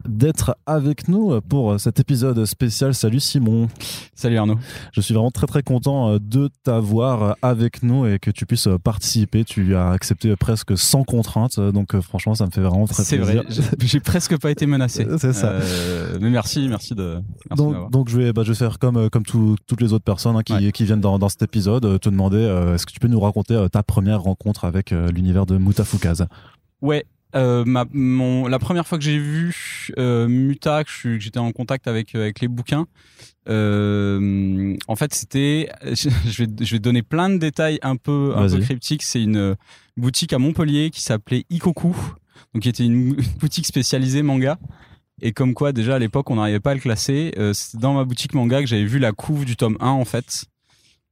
[0.05, 2.93] d'être avec nous pour cet épisode spécial.
[2.93, 3.67] Salut Simon.
[4.15, 4.57] Salut Arnaud.
[4.93, 8.67] Je suis vraiment très très content euh, de t'avoir avec nous et que tu puisses
[8.83, 9.43] participer.
[9.43, 13.17] Tu as accepté presque sans contrainte, donc euh, franchement, ça me fait vraiment très C'est
[13.17, 13.43] plaisir.
[13.43, 15.05] vrai, j'ai- presque pas été menacé.
[15.17, 15.49] C'est ça.
[15.51, 17.17] Euh, mais merci, merci de.
[17.49, 20.03] Merci Donc, je vais, bah, je vais faire comme, euh, comme tout- toutes les autres
[20.05, 20.71] personnes hein, qui, Ouais.
[20.71, 23.19] qui viennent dans, dans cet épisode, euh, te demander euh, est-ce que tu peux nous
[23.19, 26.25] raconter euh, ta première rencontre avec euh, l'univers de Mutafoukaz
[26.81, 27.05] Ouais.
[27.35, 31.87] Euh, ma, mon, la première fois que j'ai vu euh, Muta, que j'étais en contact
[31.87, 32.87] avec, euh, avec les bouquins,
[33.49, 35.69] euh, en fait, c'était.
[35.83, 39.03] Je vais, je vais donner plein de détails un peu, un peu cryptiques.
[39.03, 39.55] C'est une
[39.97, 41.95] boutique à Montpellier qui s'appelait Ikoku,
[42.53, 44.57] donc qui était une boutique spécialisée manga.
[45.21, 47.33] Et comme quoi, déjà à l'époque, on n'arrivait pas à le classer.
[47.37, 50.05] Euh, C'était dans ma boutique manga que j'avais vu la couve du tome 1 en
[50.05, 50.45] fait.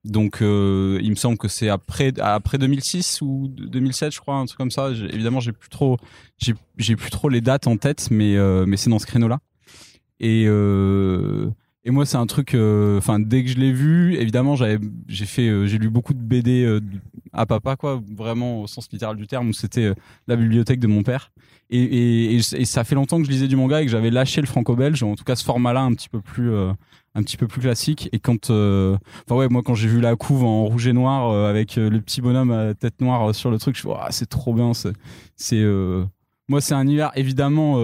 [0.03, 4.45] Donc, euh, il me semble que c'est après après 2006 ou 2007, je crois, un
[4.45, 4.89] truc comme ça.
[4.91, 5.97] Évidemment, j'ai plus trop
[6.39, 9.39] j'ai plus trop les dates en tête, mais euh, mais c'est dans ce créneau-là.
[10.19, 11.49] Et euh,
[11.85, 12.53] et moi, c'est un truc.
[12.53, 16.79] Enfin, dès que je l'ai vu, évidemment, j'avais j'ai fait j'ai lu beaucoup de BD
[17.31, 19.93] à papa, quoi, vraiment au sens littéral du terme, où c'était
[20.27, 21.31] la bibliothèque de mon père.
[21.69, 25.01] Et, ça fait longtemps que je lisais du manga et que j'avais lâché le franco-belge,
[25.03, 26.71] en tout cas ce format-là un petit peu plus euh,
[27.15, 28.09] un petit peu plus classique.
[28.11, 31.29] Et quand, euh, enfin ouais, moi quand j'ai vu la couve en rouge et noir
[31.29, 34.27] euh, avec le petit bonhomme à tête noire sur le truc, je suis Ouah, c'est
[34.27, 34.71] trop bien.
[35.35, 35.63] C'est,
[36.47, 37.77] moi c'est un univers évidemment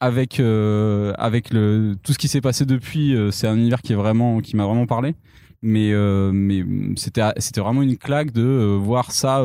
[0.00, 3.16] avec avec le tout ce qui s'est passé depuis.
[3.32, 5.14] c'est un univers qui est vraiment qui m'a vraiment parlé.
[5.62, 5.92] Mais
[6.32, 6.64] mais
[6.96, 9.42] c'était c'était vraiment une claque de voir ça.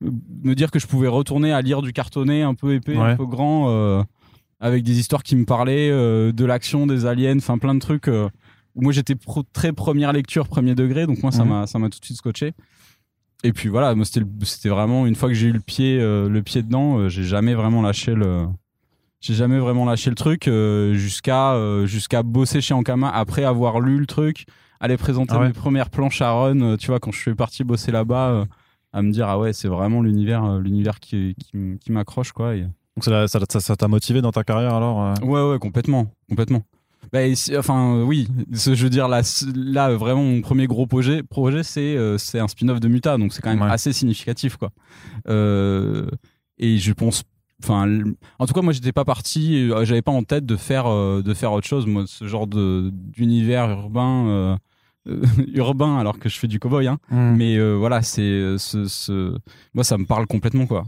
[0.00, 3.10] Me dire que je pouvais retourner à lire du cartonné un peu épais, Ouais.
[3.12, 4.02] un peu grand, euh,
[4.60, 8.08] avec des histoires qui me parlaient, euh, de l'action, des aliens, enfin plein de trucs.
[8.08, 8.28] euh,
[8.74, 9.14] où moi j'étais
[9.52, 11.50] très première lecture, premier degré, donc moi ça Mhm.
[11.50, 12.52] m'a ça m'a tout de suite scotché.
[13.42, 16.62] Et puis voilà, moi c'était vraiment une fois que j'ai eu le pied le pied
[16.62, 18.46] dedans, j'ai jamais vraiment lâché le
[19.20, 20.48] j'ai jamais vraiment lâché le truc
[20.92, 21.56] jusqu'à
[21.86, 24.46] jusqu'à bosser chez Ankama après avoir lu le truc,
[24.78, 25.46] aller présenter Ah ouais.
[25.48, 28.44] mes premières planches à run, tu vois quand je suis parti bosser là-bas
[28.92, 31.34] à me dire ah ouais, c'est vraiment l'univers euh, l'univers qui
[31.80, 32.54] qui, m'accroche quoi.
[32.56, 32.62] et-
[32.96, 36.06] Donc ça ça- ça- ça t'a motivé dans ta carrière alors euh Ouais, ouais, complètement,
[36.28, 36.62] complètement.
[37.12, 37.20] Bah,
[37.56, 39.22] enfin, euh, oui, je veux dire, là,
[39.54, 43.40] là vraiment, mon premier gros projet, projet c'est c'est un spin-off de Muta, donc c'est
[43.40, 43.70] quand même Ouais.
[43.70, 44.70] assez significatif, quoi.
[45.28, 46.06] Euh,
[46.58, 47.22] et je pense,
[47.62, 47.88] enfin,
[48.38, 50.84] en tout cas, moi, j'étais pas parti, j'avais pas en tête de faire,
[51.22, 54.58] de faire autre chose, moi, ce genre de d'univers urbain.
[55.54, 56.98] urbain alors que je fais du cowboy hein.
[57.10, 57.34] Hmm.
[57.36, 59.36] mais euh, voilà c'est euh, ce, ce-
[59.74, 60.84] moi ça me parle complètement quoi.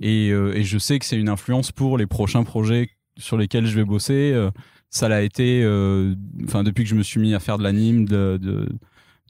[0.00, 3.66] Et, euh, et je sais que c'est une influence pour les prochains projets sur lesquels
[3.66, 4.30] je vais bosser.
[4.32, 4.50] Euh,
[4.90, 5.62] ça l'a été
[6.44, 8.68] enfin depuis que je me suis mis à faire de l'anime de, de-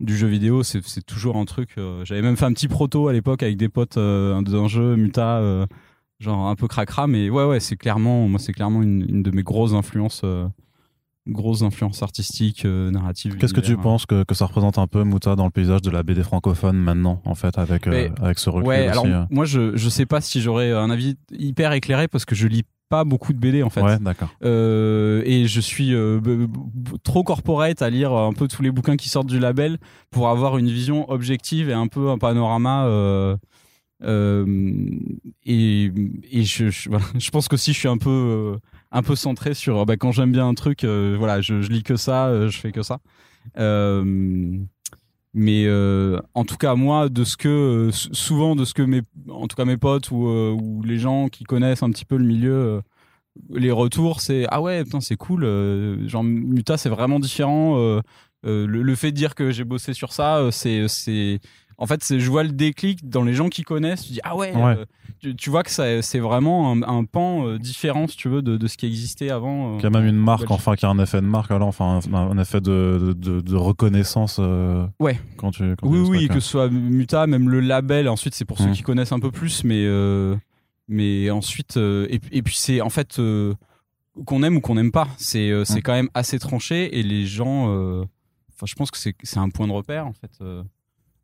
[0.00, 1.70] du jeu vidéo c'est toujours un truc
[2.04, 5.66] j'avais même fait un petit proto à l'époque avec des potes d'un jeu muta
[6.20, 9.32] genre un peu cracra mais ouais ouais c'est clairement moi c'est clairement une, une de
[9.32, 10.22] mes grosses influences
[11.28, 13.82] grosses influences artistiques euh, narratives Qu'est-ce que tu univers.
[13.82, 16.76] penses que, que ça représente un peu Mouta dans le paysage de la BD francophone
[16.76, 19.24] maintenant en fait avec euh, avec ce recul Ouais, aussi alors euh.
[19.30, 22.64] moi je je sais pas si j'aurais un avis hyper éclairé parce que je lis
[22.90, 23.82] pas beaucoup de BD en fait.
[23.82, 24.30] Ouais, d'accord.
[24.42, 26.20] Euh, et je suis euh,
[27.04, 29.76] trop corporate à lire un peu tous les bouquins qui sortent du label
[30.10, 32.86] pour avoir une vision objective et un peu un panorama.
[32.86, 33.36] euh,
[35.44, 35.92] et
[36.30, 38.56] et je, je, voilà, je pense que si je suis un peu
[38.90, 41.96] un peu centré sur bah, quand j'aime bien un truc, euh, voilà, je, lis que
[41.96, 42.98] ça, euh, je fais que ça.
[43.58, 44.58] Euh,
[45.34, 48.82] mais euh, en tout cas moi de ce que euh, sou- souvent de ce que
[48.82, 52.04] mes en tout cas mes potes ou, euh, ou les gens qui connaissent un petit
[52.06, 52.80] peu le milieu euh,
[53.50, 58.00] les retours c'est ah ouais putain c'est cool euh, genre Muta c'est vraiment différent euh,
[58.46, 61.40] euh, le, fait de dire que j'ai bossé sur ça euh, c'est c'est
[61.78, 64.54] en fait je vois le déclic dans les gens qui connaissent tu dis ah ouais,
[64.54, 64.76] Ouais.
[64.78, 64.84] euh,
[65.20, 68.56] tu, tu vois que c'est vraiment un, un pan euh, différent si tu veux de,
[68.56, 70.54] de ce qui existait avant euh, Qu'il y a même une marque, Belgique.
[70.56, 73.56] enfin, qui a un effet de marque, alors, enfin, un, un effet de, de, de
[73.56, 74.36] reconnaissance.
[74.38, 75.18] euh, Ouais.
[75.36, 75.74] Quand tu.
[75.76, 78.08] quand Oui, tu oui, que ce soit Muta, même le label.
[78.08, 78.72] Ensuite, c'est pour ceux Mm.
[78.72, 80.36] qui connaissent un peu plus, mais euh,
[80.86, 83.20] mais ensuite, et, et puis c'est en fait
[84.24, 85.82] qu'on aime ou qu'on n'aime pas, c'est euh, c'est Mm.
[85.82, 87.64] quand même assez tranché et les gens.
[88.54, 90.30] Enfin, je pense que c'est c'est un point de repère en fait.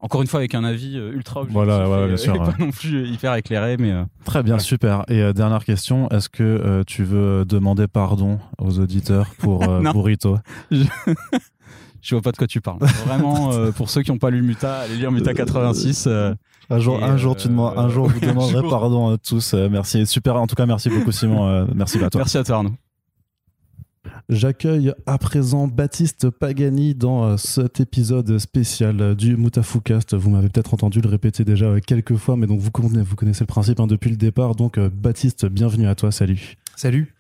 [0.04, 0.06] Euh.
[0.06, 1.54] encore une fois, avec un avis euh, ultra objectif.
[1.54, 2.44] Voilà, ouais, et, bien euh, sûr, et ouais.
[2.46, 4.62] pas non plus hyper éclairé, mais euh, Très bien, Voilà.
[4.62, 5.04] super.
[5.08, 9.80] Et euh, dernière question, est-ce que euh, tu veux demander pardon aux auditeurs pour euh.
[9.92, 10.38] Burrito
[10.70, 12.80] je vois pas de quoi tu parles.
[13.06, 16.04] Vraiment, euh, pour ceux qui n'ont pas lu Muta, allez lire Muta 86.
[16.06, 16.34] euh,
[16.68, 18.68] Un jour, Et, un jour, euh, tu demandes, un jour, vous demanderez jour.
[18.70, 19.54] pardon à tous.
[19.54, 20.36] Euh, merci, super.
[20.36, 21.48] En tout cas, merci beaucoup, Simon.
[21.48, 22.18] Euh, merci à toi.
[22.20, 22.74] Merci à toi, Arnaud.
[24.28, 30.14] J'accueille à présent Baptiste Pagani dans euh, cet épisode spécial euh, du Moutafoukast.
[30.14, 33.16] Vous m'avez peut-être entendu le répéter déjà euh, quelques fois, mais donc vous connaissez, vous
[33.16, 34.54] connaissez le principe hein, depuis le départ.
[34.54, 36.56] Donc Baptiste, bienvenue à toi, salut.
[36.76, 37.14] Salut.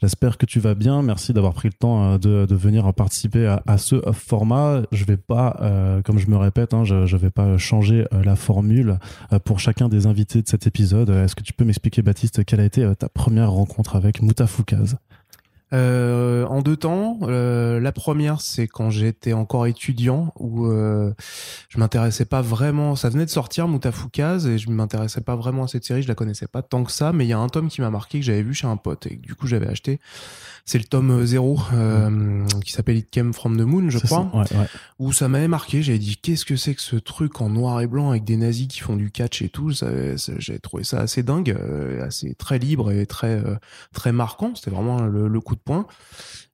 [0.00, 1.02] J'espère que tu vas bien.
[1.02, 4.82] Merci d'avoir pris le temps de, de venir participer à, à ce format.
[4.92, 8.36] Je vais pas, euh, comme je me répète, hein, je, je vais pas changer la
[8.36, 8.98] formule
[9.44, 11.10] pour chacun des invités de cet épisode.
[11.10, 14.96] Est-ce que tu peux m'expliquer, Baptiste, quelle a été ta première rencontre avec Moutafoukaz?
[15.72, 21.14] Euh, en deux temps, euh, la première c'est quand j'étais encore étudiant où euh,
[21.68, 22.94] je m'intéressais pas vraiment.
[22.94, 26.02] Ça venait de sortir Moutafoukaz et je m'intéressais pas vraiment à cette série.
[26.02, 27.90] Je la connaissais pas tant que ça, mais il y a un tome qui m'a
[27.90, 29.98] marqué que j'avais vu chez un pote et du coup j'avais acheté.
[30.64, 34.30] C'est le tome 0 euh, qui s'appelle It Came from the Moon, je crois.
[34.32, 34.66] ça Ouais, ouais.
[35.00, 35.82] où ça m'avait marqué.
[35.82, 38.68] J'avais dit qu'est-ce que c'est que ce truc en noir et blanc avec des nazis
[38.68, 39.72] qui font du catch et tout.
[39.72, 43.56] J'ai trouvé ça assez dingue, euh, assez très libre et très euh,
[43.92, 44.54] très marquant.
[44.54, 45.86] C'était vraiment le, le coup de poing.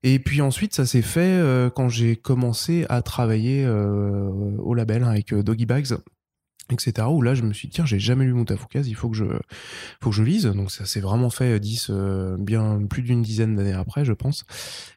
[0.02, 5.04] Et puis ensuite, ça s'est fait euh, quand j'ai commencé à travailler euh, au label
[5.04, 5.98] avec euh, Doggy Bags
[6.74, 9.16] etc où là je me suis dit tiens j'ai jamais lu Moutafoukaz il faut que
[9.16, 9.24] je
[10.02, 10.46] faut que je lise.
[10.46, 14.12] Donc ça s'est vraiment fait euh, 10 euh, bien plus d'une dizaine d'années après je
[14.12, 14.44] pense.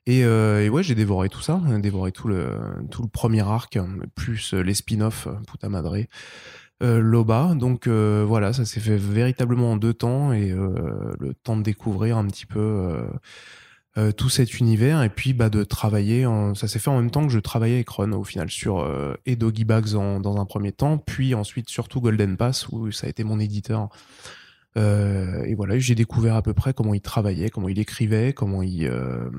[0.06, 2.58] Et, euh, et ouais j'ai dévoré tout ça dévoré tout le
[2.90, 3.80] tout le premier arc
[4.16, 5.98] plus les spin-offs euh, Puta Madre
[6.84, 7.54] euh, Loba.
[7.56, 12.26] Donc voilà ça s'est fait véritablement en deux temps et le temps de découvrir un
[12.28, 13.06] petit peu
[13.98, 16.56] euh, tout cet univers et puis bah de travailler en...
[16.56, 19.16] ça s'est fait en même temps que je travaillais avec Ron au final sur euh,
[19.26, 23.08] et Doggy Bags en- dans un premier temps puis ensuite surtout Golden Pass où ça
[23.08, 23.90] a été mon éditeur.
[24.78, 28.62] Euh, et voilà j'ai découvert à peu près comment il travaillait comment il écrivait comment
[28.64, 29.30] il euh,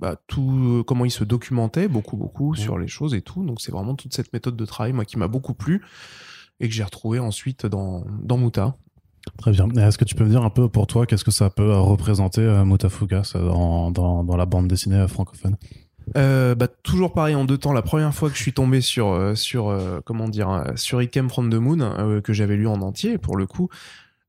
[0.00, 3.44] bah, tout comment il se documentait beaucoup beaucoup sur les choses et tout.
[3.44, 5.82] Donc c'est vraiment toute cette méthode de travail moi qui m'a beaucoup plu
[6.58, 8.76] et que j'ai retrouvé ensuite dans, dans Muta.
[9.36, 9.68] Très bien.
[9.70, 11.78] Est-ce que tu peux me dire un peu pour toi qu'est-ce que ça peut euh,
[11.78, 15.56] représenter euh, Motafukas euh, dans, dans, dans la bande dessinée euh, francophone?
[16.14, 17.74] Bah, toujours pareil en deux temps.
[17.74, 22.22] La première fois que je suis tombé sur sur comment dire sur from the Moon
[22.24, 23.68] que j'avais lu en entier pour le coup,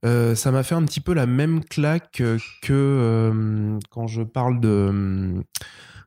[0.04, 2.22] ça m'a fait un petit peu la même claque
[2.62, 5.42] que quand je parle de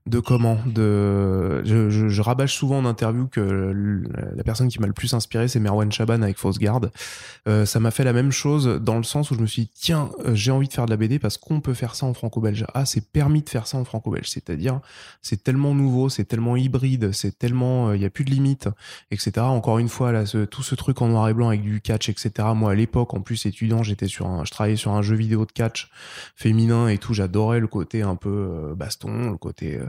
[0.06, 3.40] de comment de je, je, je rabâche souvent en interview que
[4.34, 6.90] la personne qui m'a le plus inspiré c'est Merwan Chaban avec Fausse Garde.
[7.48, 9.70] Euh, ça m'a fait la même chose dans le sens où je me suis dit
[9.74, 12.14] tiens euh, j'ai envie de faire de la BD parce qu'on peut faire ça en
[12.14, 12.66] franco-belge.
[12.74, 14.28] Ah c'est permis de faire ça en franco-belge.
[14.28, 14.80] C'est-à-dire
[15.22, 18.68] c'est tellement nouveau c'est tellement hybride c'est tellement il y a plus de limites
[19.10, 21.80] etc encore une fois là ce- tout ce truc en noir et blanc avec du
[21.80, 25.02] catch etc moi à l'époque en plus étudiant j'étais sur un je travaillais sur un
[25.02, 25.90] jeu vidéo de catch
[26.36, 27.14] féminin et tout.
[27.14, 29.86] J'adorais le côté un peu euh, baston le côté euh,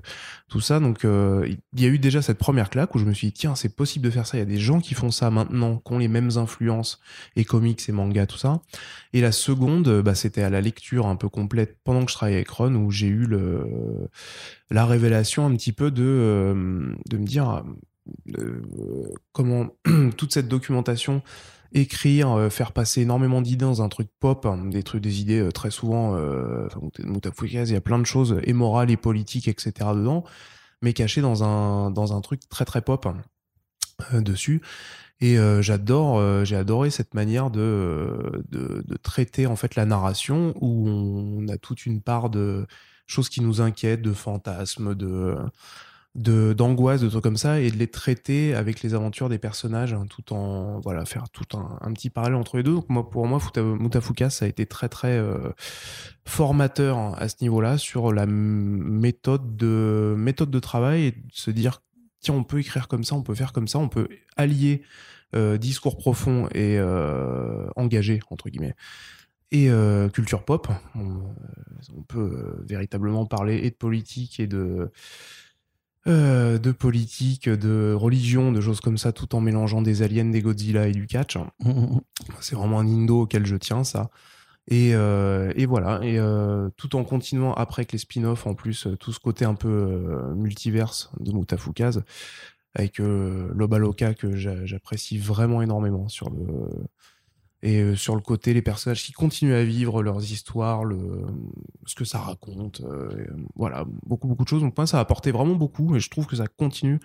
[0.49, 0.79] tout ça.
[0.79, 3.33] Donc euh, il y a eu déjà cette première claque où je me suis dit
[3.33, 4.37] tiens c'est possible de faire ça.
[4.37, 6.99] Il y a des gens qui font ça maintenant qui ont les mêmes influences
[7.35, 8.61] et comics et mangas tout ça.
[9.13, 12.15] Et la seconde euh, bah, c'était à la lecture un peu complète pendant que je
[12.15, 13.67] travaillais avec Ron où j'ai eu le
[14.69, 17.63] la révélation un petit peu de euh, de me dire
[19.31, 19.67] comment
[20.17, 21.21] toute cette documentation
[21.73, 25.39] écrire, euh, faire passer énormément d'idées dans un truc pop, hein, des trucs, des idées
[25.39, 26.67] euh, très souvent, euh,
[26.99, 29.73] il y a plein de choses, et morales et politiques, etc.
[29.95, 30.23] dedans,
[30.81, 33.07] mais cachées dans un, dans un truc très très pop
[34.13, 34.61] euh, dessus.
[35.21, 40.89] Et j'adore, j'ai adoré cette manière de, de, de traiter en fait la narration où
[40.89, 42.67] on a toute une part de
[43.07, 45.37] choses qui nous inquiètent, de fantasmes, de
[46.15, 49.93] de d'angoisse, de trucs comme ça, et de les traiter avec les aventures des personnages,
[49.93, 52.73] hein, tout en voilà faire tout un, un petit parallèle entre les deux.
[52.73, 55.49] Donc moi, pour moi, Mutafuka, ça a été très très euh,
[56.25, 61.49] formateur hein, à ce niveau-là sur la méthode de méthode de travail et de se
[61.49, 61.81] dire
[62.19, 64.83] tiens, on peut écrire comme ça, on peut faire comme ça, on peut allier
[65.35, 68.75] euh, discours profond et euh, engagé entre guillemets
[69.51, 69.69] et
[70.13, 70.67] culture pop.
[70.95, 74.91] On, peut véritablement parler et de politique et de
[76.07, 80.41] euh, de politique, de religion, de choses comme ça, tout en mélangeant des aliens, des
[80.41, 81.37] Godzilla et du catch.
[82.41, 84.09] C'est vraiment un indo auquel je tiens, ça.
[84.67, 88.87] Et, euh, et voilà, et euh, tout en continuant après que les spin-offs, en plus,
[88.99, 92.03] tout ce côté un peu multiverse de Mutafukaz,
[92.73, 96.69] avec Loba Loca que j'a- j'apprécie vraiment énormément sur le
[97.63, 101.25] et euh, sur le côté les personnages qui continuent à vivre leurs histoires, le
[101.85, 104.61] ce que ça raconte, euh, euh, voilà beaucoup beaucoup de choses.
[104.61, 106.99] Donc moi ça a apporté vraiment beaucoup et je trouve que ça continue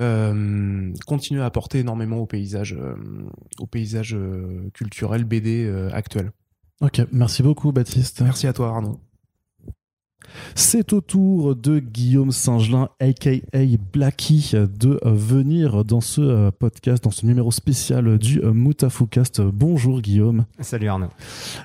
[0.00, 2.94] euh, continue à apporter énormément au paysage euh,
[3.58, 4.16] au paysage
[4.72, 6.30] culturel BD actuel.
[6.80, 8.22] Ok, merci beaucoup Baptiste.
[8.22, 9.00] Merci à toi Arnaud.
[10.54, 13.30] C'est au tour de Guillaume Singelin, aka
[13.92, 19.40] Blacky, de euh, venir dans ce euh, podcast, dans ce numéro spécial du euh, Moutafoukast.
[19.40, 20.44] Bonjour Guillaume.
[20.60, 21.08] Salut Arnaud.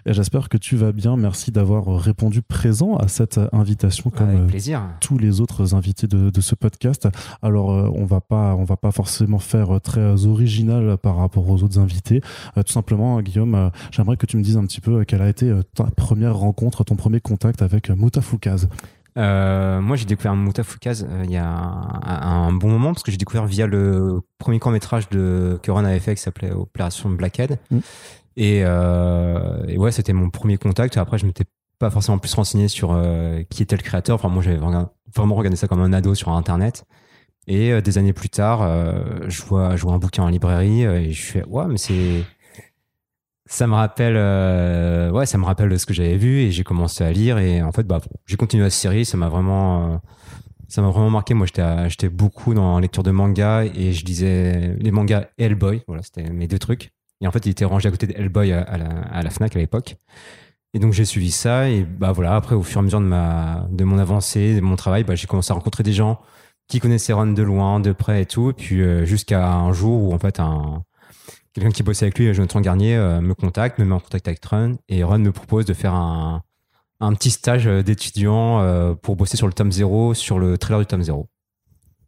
[0.05, 1.17] Et J'espère que tu vas bien.
[1.17, 4.81] Merci d'avoir répondu présent à cette invitation comme Avec plaisir.
[5.01, 7.07] tous les autres invités de, de ce podcast.
[7.41, 11.79] Alors, on va pas, on va pas forcément faire très original par rapport aux autres
[11.79, 12.21] invités.
[12.55, 15.53] Tout simplement, euh, Guillaume, j'aimerais que tu me dises un petit peu quelle a été
[15.73, 17.95] ta première rencontre, ton premier contact avec euh,
[19.17, 23.11] Euh, moi, j'ai découvert Moutafoukaz euh, il y a un, un bon moment parce que
[23.11, 27.09] j'ai découvert via le premier court métrage de que Ron avait fait qui s'appelait Opération
[27.09, 27.59] Blackhead.
[27.71, 27.79] Mm.
[28.37, 30.97] Et, euh, et ouais, c'était mon premier contact.
[30.97, 31.45] Après, je m'étais
[31.79, 33.01] pas forcément plus renseigné sur
[33.49, 34.15] qui était le créateur.
[34.15, 36.83] Enfin, moi, j'avais vraiment regardé ça comme un ado sur Internet.
[37.47, 38.67] Et des années plus tard,
[39.27, 42.23] je vois, je vois un bouquin en librairie et je fais ouais, mais c'est
[43.47, 47.03] ça me rappelle euh, ouais ça me rappelle ce que j'avais vu et j'ai commencé
[47.03, 49.97] à lire et en fait bah j'ai continué la série ça m'a vraiment euh,
[50.67, 51.33] ça m'a vraiment marqué.
[51.33, 55.83] Moi j'étais j'étais beaucoup dans la lecture de manga et je lisais les mangas Hellboy.
[55.87, 56.91] Voilà c'était mes deux trucs.
[57.21, 59.29] Et en fait il était rangé à côté de Hellboy à, à la, à la
[59.29, 59.95] Fnac à l'époque.
[60.73, 63.05] Et donc j'ai suivi ça et bah voilà après au fur et à mesure de
[63.05, 66.19] ma de mon avancée de mon travail bah, j'ai commencé à rencontrer des gens
[66.67, 68.49] qui connaissaient Ron de loin de près et tout.
[68.49, 70.83] Et puis euh, jusqu'à un jour où en fait un
[71.55, 74.45] quelqu'un qui bossait avec lui, Jonathan Garnier, euh, me contacte, me met en contact avec
[74.45, 76.43] Ron, et Ron me propose de faire un,
[76.99, 80.79] un petit stage euh, d'étudiant euh, pour bosser sur le tome 0, sur le trailer
[80.81, 81.27] du tome 0.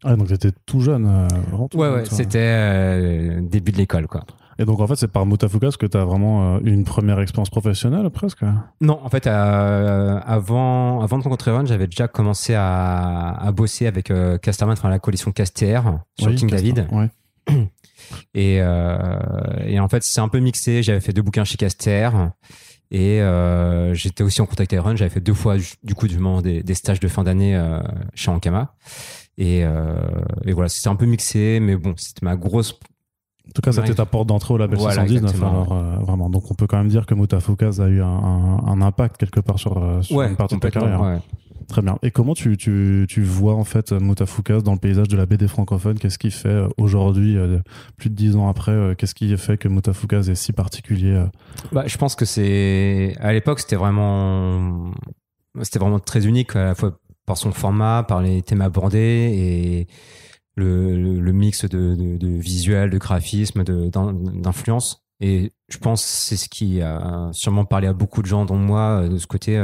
[0.04, 1.06] Ah, donc t'étais tout jeune.
[1.50, 4.22] vraiment tout Ouais, jeune, ouais, c'était euh, début de l'école, quoi.
[4.60, 8.10] Et donc en fait, c'est par Moutafoukaz que t'as vraiment euh, une première expérience professionnelle
[8.10, 8.42] presque?
[8.82, 13.86] Non, en fait, euh, avant, avant de rencontrer Ron, j'avais déjà commencé à, à bosser
[13.88, 15.80] avec euh, Casterman, enfin la coalition Caster,
[16.20, 16.88] sur Oui, King Castor, David.
[16.92, 17.10] ouais.
[18.38, 19.18] Et, euh,
[19.66, 20.84] et en fait, c'est un peu mixé.
[20.84, 22.10] J'avais fait deux bouquins chez Caster.
[22.92, 24.96] Et euh, j'étais aussi en contact avec Ron.
[24.96, 27.80] J'avais fait deux fois, du coup, du moment des, des stages de fin d'année euh,
[28.14, 28.76] chez Ankama.
[29.38, 29.96] Et, euh,
[30.46, 31.60] et voilà, c'était un peu mixé.
[31.62, 32.74] Mais bon, c'était ma grosse
[33.48, 33.96] En tout cas, c'était Ouais.
[33.96, 35.24] ta porte d'entrée au label Voilà, 79.
[35.32, 35.64] exactement.
[35.64, 36.30] Alors, vraiment.
[36.30, 39.40] Donc, on peut quand même dire que Mutafukaz a eu un, un- un impact quelque
[39.40, 39.74] part sur,
[40.04, 41.02] sur une partie de ta carrière.
[41.02, 41.18] ouais.
[41.68, 42.00] Très bien.
[42.02, 45.48] Et comment tu, tu, tu vois en fait Mutafukaz dans le paysage de la BD
[45.48, 46.00] francophone?
[46.00, 47.60] Qu'est-ce qui fait euh, aujourd'hui, euh,
[47.98, 51.22] plus de dix ans après, euh, qu'est-ce qui fait que Mutafukaz est si particulier
[51.74, 54.92] Bah, je pense que c'est à l'époque c'était vraiment
[55.62, 59.88] c'était vraiment très unique à la fois par son format, par les thèmes abordés et
[60.56, 65.04] le, le, le mix de, de, de visuel, de graphisme, d'influence.
[65.20, 68.56] Et je pense que c'est ce qui a sûrement parlé à beaucoup de gens, dont
[68.56, 69.58] moi, de ce côté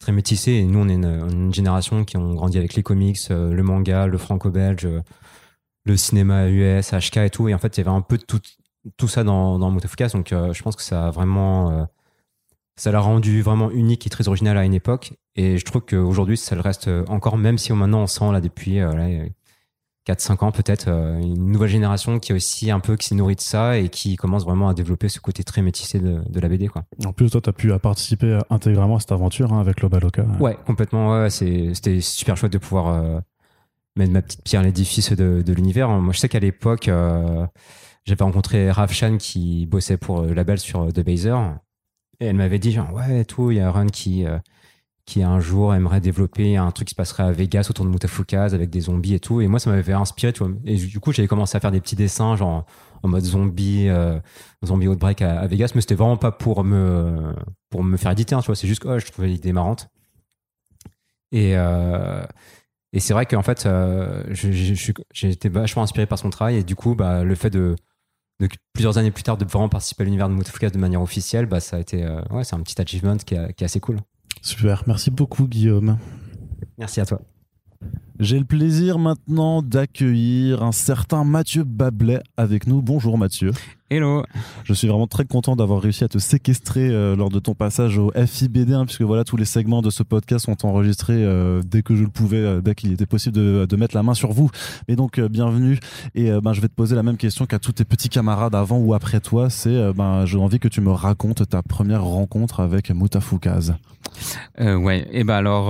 [0.00, 0.52] très métissé.
[0.52, 4.06] Et nous, on est une, génération qui ont grandi avec les comics, euh, le manga,
[4.06, 5.00] le franco-belge, euh,
[5.84, 7.48] le cinéma US, HK et tout.
[7.48, 8.40] Et en fait, il y avait un peu de tout,
[8.96, 9.70] tout ça dans, dans.
[9.70, 11.86] Donc, euh, je pense que ça a vraiment.
[12.76, 15.12] ça l'a rendu vraiment unique et très original à une époque.
[15.36, 18.78] Et je trouve qu'aujourd'hui, ça le reste encore, même si maintenant on sent là depuis
[18.78, 18.92] là,
[20.06, 23.36] 4-5 ans peut-être, euh, une nouvelle génération qui est aussi un peu, qui s'est nourrie
[23.36, 26.48] de ça et qui commence vraiment à développer ce côté très métissé de, de la
[26.48, 26.68] BD.
[26.68, 26.84] Quoi.
[27.04, 29.80] En plus, toi, tu as pu euh, participer euh, intégralement à cette aventure hein, avec
[29.82, 30.24] Lobaloka.
[30.40, 31.12] Ouais, complètement.
[31.12, 33.20] Ouais, c'est- c'était super chouette de pouvoir euh,
[33.96, 35.88] mettre ma petite pierre à l'édifice de, de l'univers.
[35.90, 37.46] Moi, je sais qu'à l'époque, euh,
[38.06, 41.36] j'avais rencontré Raph Chan qui bossait pour le label sur The Baser.
[42.20, 44.38] Et elle m'avait dit, genre, ouais, tout, il y a Run qui, euh,
[45.10, 48.54] qui un jour aimerait développer un truc qui se passerait à Vegas autour de Mutafukaz
[48.54, 49.40] avec des zombies et tout.
[49.40, 50.52] Et moi, ça m'avait inspiré, tu vois.
[50.64, 52.64] Et du coup, j'avais commencé à faire des petits dessins, genre
[53.02, 54.20] en mode zombie, euh,
[54.64, 55.72] zombie outbreak à, à Vegas.
[55.74, 57.34] Mais c'était vraiment pas pour me,
[57.70, 58.54] pour me faire éditer, hein, tu vois.
[58.54, 59.88] C'est juste oh, je trouvais l'idée marrante.
[61.32, 62.24] Et, euh,
[62.92, 66.58] et c'est vrai qu'en fait, euh, j'ai été vachement inspiré par son travail.
[66.58, 67.74] Et du coup, bah, le fait de,
[68.74, 71.58] plusieurs années plus tard de vraiment participer à l'univers de Mutafukaz de manière officielle, bah,
[71.58, 73.98] ça a été, ouais, c'est un petit achievement qui est assez cool.
[74.42, 74.84] Super.
[74.86, 75.98] Merci beaucoup, Guillaume.
[76.78, 77.20] Merci à toi.
[78.20, 82.82] J'ai le plaisir maintenant d'accueillir un certain Mathieu Bablet avec nous.
[82.82, 83.52] Bonjour Mathieu.
[83.92, 84.22] Hello.
[84.62, 87.98] Je suis vraiment très content d'avoir réussi à te séquestrer euh, lors de ton passage
[87.98, 91.82] au FIBD, hein, puisque voilà, tous les segments de ce podcast sont enregistrés euh, dès
[91.82, 94.32] que je le pouvais, euh, dès qu'il était possible de, de mettre la main sur
[94.32, 94.48] vous.
[94.86, 95.80] Et donc, bienvenue.
[96.14, 98.78] Et ben, je vais te poser la même question qu'à tous tes petits camarades avant
[98.78, 99.50] ou après toi.
[99.50, 103.74] C'est, ben, j'ai envie que tu me racontes ta première rencontre avec Mutafukaz.
[104.60, 105.68] Euh, ouais, et ben alors,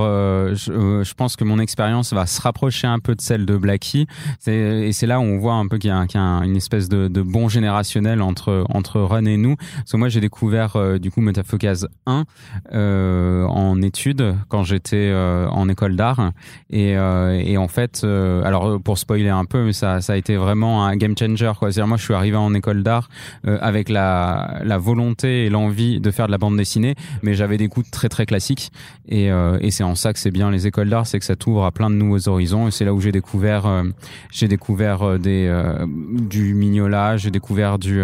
[0.55, 4.07] je, je pense que mon expérience va se rapprocher un peu de celle de Blackie.
[4.47, 6.07] Et c'est là où on voit un peu qu'il y a,
[6.45, 9.57] une espèce de, de bon générationnel entre entre Run et nous.
[9.57, 12.25] Parce que moi, j'ai découvert euh, du coup Metafocase 1
[12.73, 16.33] euh, en études quand j'étais euh, en école d'art.
[16.71, 21.17] Et, en fait, alors pour spoiler un peu, mais ça, a été vraiment un game
[21.17, 21.53] changer.
[21.61, 23.09] C'est-à-dire moi, je suis arrivé en école d'art
[23.45, 27.83] avec la, volonté et l'envie de faire de la bande dessinée, mais j'avais des goûts
[27.91, 28.73] très très classiques.
[29.09, 31.65] Et, et c'est en ça que c'est bien les écoles d'art, c'est que ça t'ouvre
[31.65, 33.85] à plein de nouveaux Et c'est là où j'ai découvert, euh,
[34.31, 38.03] j'ai découvert euh, euh, du Mignola, j'ai découvert du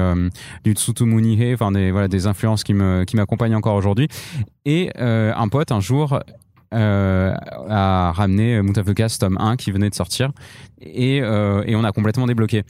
[0.65, 4.09] du Tsutomunihe, enfin des voilà des influences qui me qui m'accompagnent encore aujourd'hui.
[4.65, 6.19] Et un pote un jour
[6.73, 10.33] a ramené Mutafukaz tome 1 qui venait de sortir
[10.81, 12.65] et, et on a complètement débloqué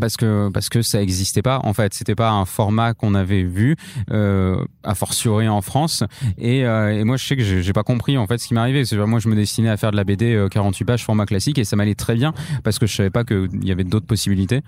[0.00, 1.60] parce que parce que ça existait pas.
[1.64, 3.76] En fait c'était pas un format qu'on avait vu
[4.10, 6.04] euh, a fortiori en France.
[6.38, 8.84] Et, euh, et moi je sais que j'ai pas compris en fait ce qui m'arrivait
[8.84, 11.58] c'est moi je me destinais à faire de la BD euh, 48 pages format classique
[11.58, 12.32] et ça m'allait très bien
[12.64, 14.62] parce que je savais pas qu'il y avait d'autres possibilités.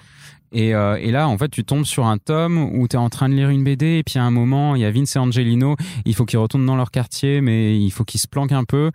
[0.53, 3.11] Et, euh, et là en fait tu tombes sur un tome où tu es en
[3.11, 5.19] train de lire une BD et puis à un moment il y a Vince et
[5.19, 8.65] Angelino il faut qu'ils retournent dans leur quartier mais il faut qu'ils se planquent un
[8.65, 8.93] peu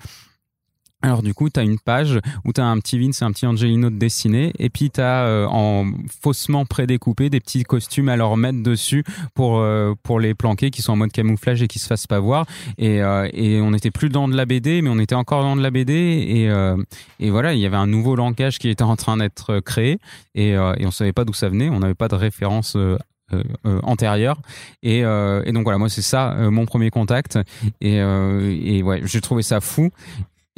[1.02, 3.46] alors du coup, tu as une page où tu as un petit Vince un petit
[3.46, 5.86] Angelino de dessiné, et puis tu as en
[6.22, 10.82] faussement prédécoupé des petits costumes à leur mettre dessus pour, euh, pour les planquer, qui
[10.82, 12.46] sont en mode camouflage et qui se fassent pas voir.
[12.78, 15.56] Et, euh, et on n'était plus dans de la BD, mais on était encore dans
[15.56, 16.76] de la BD, et, euh,
[17.20, 20.00] et voilà, il y avait un nouveau langage qui était en train d'être créé,
[20.36, 22.76] et, euh, et on savait pas d'où ça venait, on n'avait pas de référence.
[22.76, 22.98] Euh,
[23.32, 24.40] euh, euh, antérieure.
[24.82, 27.38] Et, euh, et donc voilà moi c'est ça euh, mon premier contact.
[27.80, 29.92] Et, euh, et ouais j'ai trouvé ça fou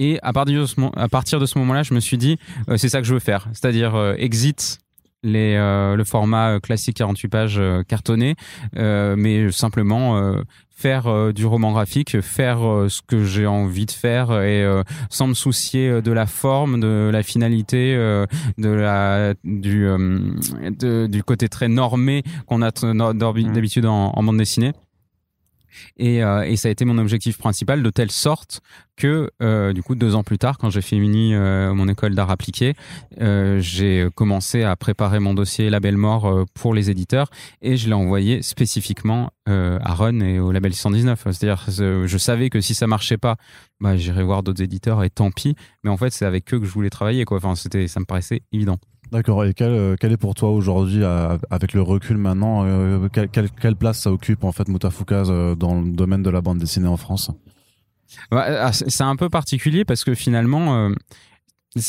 [0.04, 2.38] et à partir de ce, mo- à partir de ce moment-là, je me suis dit,
[2.70, 3.48] euh, c'est ça que je veux faire.
[3.54, 4.80] C'est-à-dire euh, exit
[5.24, 8.36] les, euh, le format classique 48 pages cartonné,
[8.76, 10.36] mais simplement
[10.76, 12.58] faire du roman graphique, faire
[12.90, 14.66] ce que j'ai envie de faire et
[15.12, 17.94] sans me soucier de la forme, de la finalité,
[18.58, 19.86] de la du
[20.80, 22.72] de- du côté très normé qu'on a
[23.14, 24.72] d'orbi- d'habitude en, en bande dessinée.
[25.98, 28.62] Et, euh, et ça a été mon objectif principal de telle sorte
[28.98, 32.30] que euh, du coup deux ans plus tard quand j'ai fini euh, mon école d'art
[32.30, 32.76] appliqué
[33.18, 37.30] j'ai commencé à préparer mon dossier label mort pour les éditeurs
[37.62, 42.62] et je l'ai envoyé spécifiquement à Run et au label 119 c'est-à-dire je savais que
[42.62, 43.38] si ça marchait pas
[43.80, 45.56] bah, j'irais voir d'autres éditeurs et tant pis.
[45.84, 48.44] Mais en fait c'est avec eux que je voulais travailler enfin c'était ça me paraissait
[48.52, 48.78] évident
[49.12, 49.44] D'accord.
[49.44, 54.12] Et quelle, euh, est pour toi aujourd'hui, avec le recul maintenant, euh, quelle, place ça
[54.12, 57.30] occupe en fait Mutafukaz euh, dans le domaine de la bande dessinée en France?
[58.32, 60.90] Ah, c'est un peu particulier parce que finalement,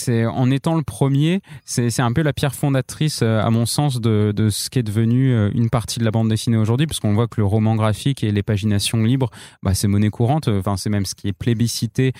[0.06, 4.70] en étant le premier, c'est un peu la pierre fondatrice, à mon sens, de, ce
[4.70, 7.44] qui est devenu une partie de la bande dessinée aujourd'hui, parce qu'on voit que le
[7.44, 9.30] roman graphique et les paginations libres,
[9.64, 10.46] bah, c'est monnaie courante.
[10.46, 12.12] Enfin, c'est même ce qui est plébiscité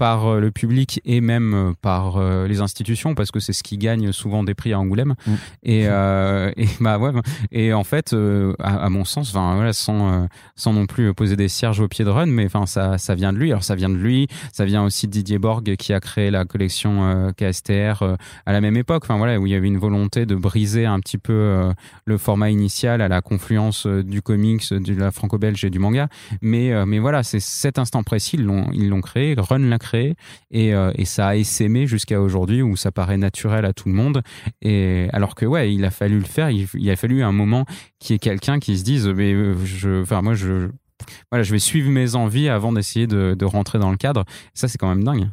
[0.00, 3.62] par euh, le public et même euh, par euh, les institutions parce que c'est ce
[3.62, 5.14] qui gagne souvent des prix à Angoulême.
[5.26, 5.34] Mm.
[5.62, 7.10] et, euh, et bah ouais
[7.52, 10.26] et en fait euh, à, à mon sens enfin voilà sans
[10.56, 13.34] sans non plus poser des cierges au pied de Run mais enfin ça ça vient
[13.34, 13.50] de lui.
[13.50, 14.26] Alors ça vient de lui.
[14.54, 18.02] Ça vient aussi de Didier Borg qui a créé la collection euh, KSTR
[18.46, 19.02] à la même époque.
[19.04, 21.70] Enfin voilà où il y avait une volonté de briser un petit peu
[22.06, 26.08] le format initial à la confluence du comics de la franco-belge et du manga.
[26.40, 29.34] Mais mais voilà c'est cet instant précis ils l'ont ils l'ont créé.
[29.36, 33.64] Run l'a créé et, euh, et ça a essaimé jusqu'à aujourd'hui où ça paraît naturel
[33.64, 34.22] à tout le monde.
[34.62, 36.50] Et alors que ouais il a fallu le faire.
[36.50, 37.64] Il, il a fallu un moment
[37.98, 40.68] qu'il y ait quelqu'un qui se dise mais euh, je enfin moi je
[41.30, 44.24] voilà je vais suivre mes envies avant d'essayer de, de rentrer dans le cadre.
[44.54, 45.28] Ça c'est quand même dingue.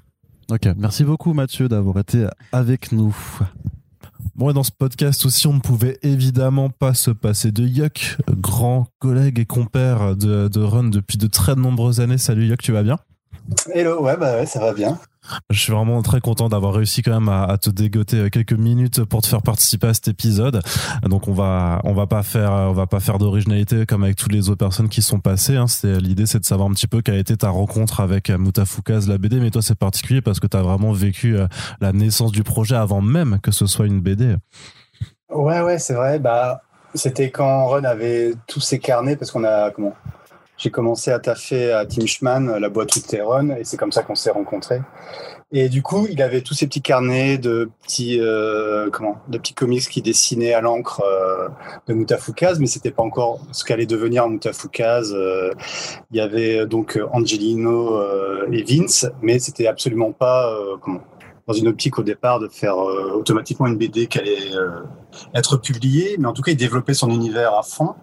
[0.49, 3.15] Ok, merci beaucoup Mathieu d'avoir été avec nous.
[4.35, 8.17] Bon, et dans ce podcast aussi, on ne pouvait évidemment pas se passer de Yuck,
[8.29, 12.19] grand collègue et compère de, de Run depuis de très nombreuses années.
[12.19, 12.97] Salut Yuck, tu vas bien?
[13.73, 14.99] Hello, ouais, bah ouais, ça va bien.
[15.49, 19.03] Je suis vraiment très content d'avoir réussi quand même à, à te dégoter quelques minutes
[19.03, 20.61] pour te faire participer à cet épisode.
[21.03, 24.31] Donc on va on va pas faire on va pas faire d'originalité comme avec toutes
[24.31, 25.57] les autres personnes qui sont passées.
[25.57, 25.65] Hein.
[25.83, 29.07] L'idée c'est de savoir un petit peu quelle a été ta rencontre avec euh, Mutafukaz
[29.07, 29.39] la BD.
[29.39, 31.47] Mais toi c'est particulier parce que tu as vraiment vécu euh,
[31.81, 34.35] la naissance du projet avant même que ce soit une BD.
[35.29, 36.19] Ouais, ouais, c'est vrai.
[36.19, 36.61] Bah,
[36.95, 39.93] c'était quand Run avait tous ses carnets parce qu'on a comment
[40.57, 44.15] J'ai commencé à taffer à Tim Schman, la boîte Run, et c'est comme ça qu'on
[44.15, 44.81] s'est rencontrés.
[45.51, 49.53] Et du coup, il avait tous ces petits carnets de petits euh, comment de petits
[49.53, 51.47] comics qui dessinaient à l'encre euh,
[51.87, 55.13] de Mutafukaz, mais c'était pas encore ce qu'allait devenir Mutafukaz.
[55.13, 55.51] Euh,
[56.11, 60.75] il y avait donc Angelino euh, et Vince, mais c'était absolument pas euh,
[61.47, 64.81] dans une optique au départ de faire euh, automatiquement une BD qui allait euh,
[65.33, 67.95] être publiée, mais en tout cas, il développait son univers à fond.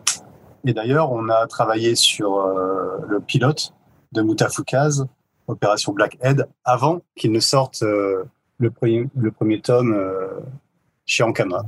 [0.67, 3.75] Et d'ailleurs, on a travaillé sur euh, le pilote
[4.13, 5.07] de Mutafukaz,
[5.47, 8.25] Opération Blackhead, avant qu'il ne sorte euh,
[8.59, 10.29] le, premier, le premier tome euh,
[11.05, 11.67] chez Ankama.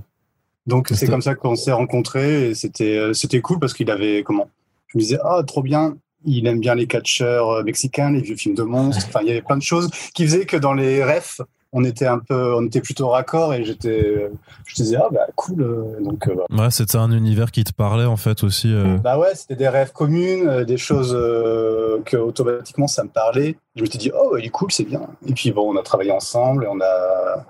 [0.66, 4.50] Donc c'est comme ça qu'on s'est rencontrés et c'était c'était cool parce qu'il avait comment
[4.88, 8.56] Je me disais ah trop bien, il aime bien les catcheurs mexicains, les vieux films
[8.56, 9.06] de monstres.
[9.06, 11.40] Enfin il y avait plein de choses qui faisaient que dans les refs
[11.78, 14.30] on était un peu on était plutôt raccord et j'étais
[14.64, 16.34] je disais ah bah cool euh, donc euh.
[16.50, 18.72] Ouais, c'était un univers qui te parlait en fait aussi.
[18.72, 18.96] euh.
[18.96, 23.58] Bah ouais, c'était des rêves communes, des choses euh, que automatiquement ça me parlait.
[23.74, 25.02] Je me suis dit oh il est cool, c'est bien.
[25.28, 27.44] Et puis bon, on a travaillé ensemble, et on a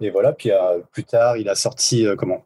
[0.00, 0.32] et voilà.
[0.32, 2.44] Puis euh, plus tard, il a sorti comment?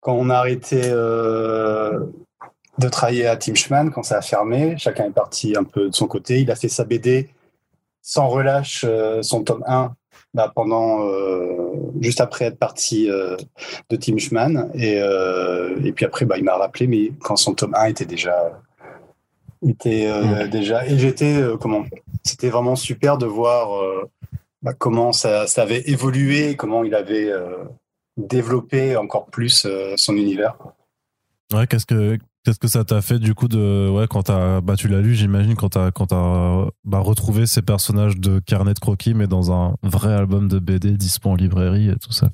[0.00, 5.10] Quand on a arrêté de travailler à Tim Schman, quand ça a fermé, chacun est
[5.10, 6.40] parti un peu de son côté.
[6.40, 7.28] Il a fait sa BD
[8.00, 8.86] sans relâche,
[9.20, 9.92] son tome 1
[10.34, 13.36] bah, pendant euh, juste après être parti euh,
[13.90, 17.54] de Tim Schman et, euh, et puis après bah, il m'a rappelé mais quand son
[17.54, 18.60] tome 1 était déjà
[19.66, 21.84] était euh, déjà et j'étais comment
[22.24, 23.80] c'était vraiment super de voir
[24.62, 27.30] bah, comment ça, ça avait évolué comment il avait
[28.16, 30.56] développé encore plus euh, son univers.
[31.52, 34.74] Ouais, qu'est-ce que qu'est-ce que ça t'a fait du coup de ouais quand t'as bah
[34.76, 38.80] tu l'as lu j'imagine quand t'as quand t'as bah, retrouvé ces personnages de carnet de
[38.80, 42.30] croquis mais dans un vrai album de BD dispo en librairie et tout ça?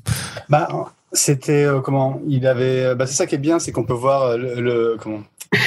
[0.48, 0.68] Bah,
[1.12, 2.20] c'était euh, comment?
[2.28, 2.94] Il avait.
[2.94, 5.22] Bah, c'est ça qui est bien, c'est qu'on peut voir euh, le, comment?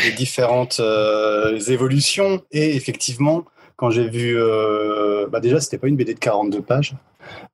[0.05, 3.45] Les différentes euh, évolutions et effectivement,
[3.77, 6.93] quand j'ai vu, euh, bah déjà c'était pas une BD de 42 pages.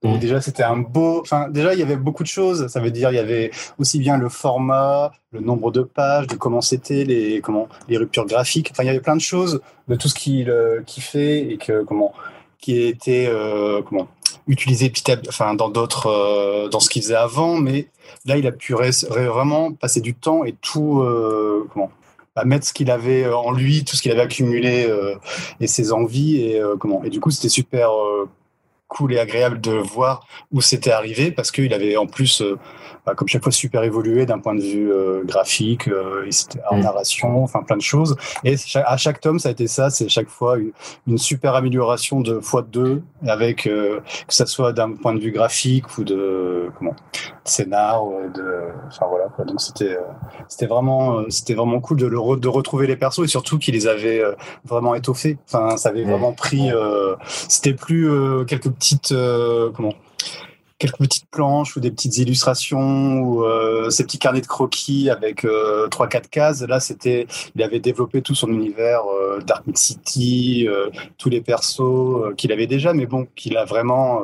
[0.03, 1.21] Donc déjà c'était un beau.
[1.21, 2.67] Enfin déjà il y avait beaucoup de choses.
[2.67, 6.35] Ça veut dire il y avait aussi bien le format, le nombre de pages, de
[6.35, 8.69] comment c'était les comment les ruptures graphiques.
[8.71, 10.53] Enfin il y avait plein de choses de tout ce qu'il
[10.85, 12.13] qu'il fait et que comment
[12.59, 14.07] qui était euh, comment
[14.47, 17.87] utilisé petit à- enfin dans d'autres euh, dans ce qu'il faisait avant mais
[18.25, 21.91] là il a pu vraiment passer du temps et tout euh, comment
[22.35, 25.15] bah, mettre ce qu'il avait euh, en lui tout ce qu'il avait accumulé euh,
[25.59, 28.27] et ses envies et euh, comment et du coup c'était super euh,
[28.87, 32.57] cool et agréable de voir où c'était arrivé parce qu'il avait en plus euh,
[33.05, 36.29] bah, comme chaque fois super évolué d'un point de vue euh, graphique euh,
[36.69, 36.81] en Mm.
[36.81, 40.29] narration enfin plein de choses et à chaque tome ça a été ça c'est chaque
[40.29, 40.57] fois
[41.07, 45.97] une, super amélioration de fois deux avec que ça soit d'un point de vue graphique
[45.97, 46.95] ou de comment
[47.43, 49.45] scénar ou de enfin voilà quoi.
[49.45, 50.01] donc c'était euh,
[50.47, 53.57] c'était vraiment euh, c'était vraiment cool de le re- de retrouver les persos et surtout
[53.57, 54.33] qu'il les avait euh,
[54.65, 57.15] vraiment étoffés enfin ça avait vraiment pris euh,
[57.47, 59.93] c'était plus euh, quelques petites euh, comment
[60.79, 65.43] quelques petites planches ou des petites illustrations ou euh, ces petits carnets de croquis avec
[65.43, 66.61] euh, trois quatre cases.
[66.61, 71.79] Là, c'était, il avait développé tout son univers euh, Dark City, euh, tous les persos
[71.81, 74.21] euh, qu'il avait déjà, mais bon, qu'il a vraiment.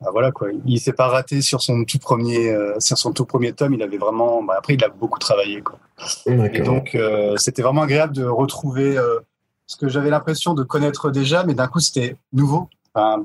[0.00, 3.24] Bah voilà quoi, il s'est pas raté sur son tout premier, euh, sur son tout
[3.24, 3.74] premier tome.
[3.74, 4.42] Il avait vraiment.
[4.42, 5.78] bah, après, il a beaucoup travaillé quoi.
[6.26, 9.18] Et donc, euh, c'était vraiment agréable de retrouver euh,
[9.66, 12.68] ce que j'avais l'impression de connaître déjà, mais d'un coup, c'était nouveau.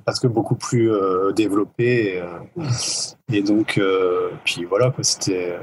[0.05, 0.91] Parce que beaucoup plus
[1.35, 2.21] développé.
[3.31, 3.81] Et, et donc,
[4.43, 5.57] puis voilà, quoi, c'était.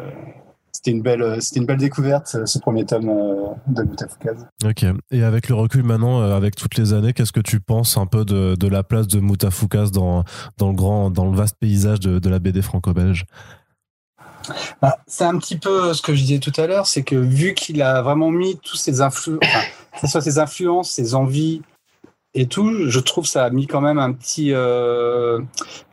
[0.70, 4.46] Euh, c'était une belle, c'était une belle découverte, ce premier tome euh, de Mutafukaz.
[4.64, 4.84] Ok.
[5.10, 8.06] Et avec le recul maintenant, euh, avec toutes les années, qu'est-ce que tu penses un
[8.06, 10.24] peu de, de la place de Mutafukas dans,
[10.58, 13.24] dans le grand, dans le vaste paysage de, de la BD franco-belge?
[14.80, 17.54] Bah, c'est un petit peu ce que je disais tout à l'heure, c'est que vu
[17.54, 19.60] qu'il a vraiment mis tous ses influences, enfin,
[19.92, 21.60] que ce soit ses influences, ses envies
[22.32, 24.52] et tout, je trouve ça a mis quand même un petit.
[24.54, 25.40] euh,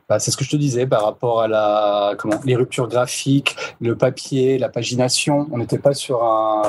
[0.10, 3.56] bah, c'est ce que je te disais par rapport à la comment les ruptures graphiques,
[3.82, 5.48] le papier, la pagination.
[5.52, 6.62] On n'était pas sur un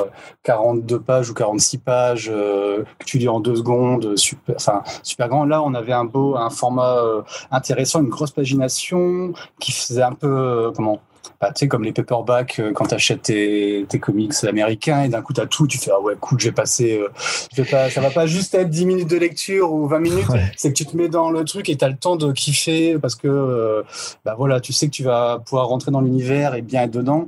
[0.43, 5.29] 42 pages ou 46 pages euh, que tu lis en deux secondes, super, enfin super
[5.29, 5.45] grand.
[5.45, 7.21] Là, on avait un beau, un format euh,
[7.51, 10.99] intéressant, une grosse pagination qui faisait un peu euh, comment
[11.41, 15.09] bah, tu sais, comme les paperbacks, euh, quand tu achètes tes, tes comics américains et
[15.09, 16.97] d'un coup tu as tout, tu fais Ah ouais, cool, je vais passer.
[16.97, 17.07] euh,
[17.55, 20.29] je vais pas, ça va pas juste être 10 minutes de lecture ou 20 minutes,
[20.29, 20.51] Ouais.
[20.57, 22.97] c'est que tu te mets dans le truc et tu as le temps de kiffer
[22.99, 23.83] parce que euh,
[24.25, 27.27] bah voilà, tu sais que tu vas pouvoir rentrer dans l'univers et bien être dedans.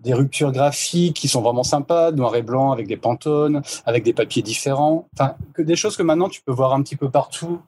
[0.00, 4.12] Des ruptures graphiques qui sont vraiment sympas, noir et blanc avec des pantones, avec des
[4.12, 5.08] papiers différents.
[5.14, 7.60] Enfin, que des choses que maintenant tu peux voir un petit peu partout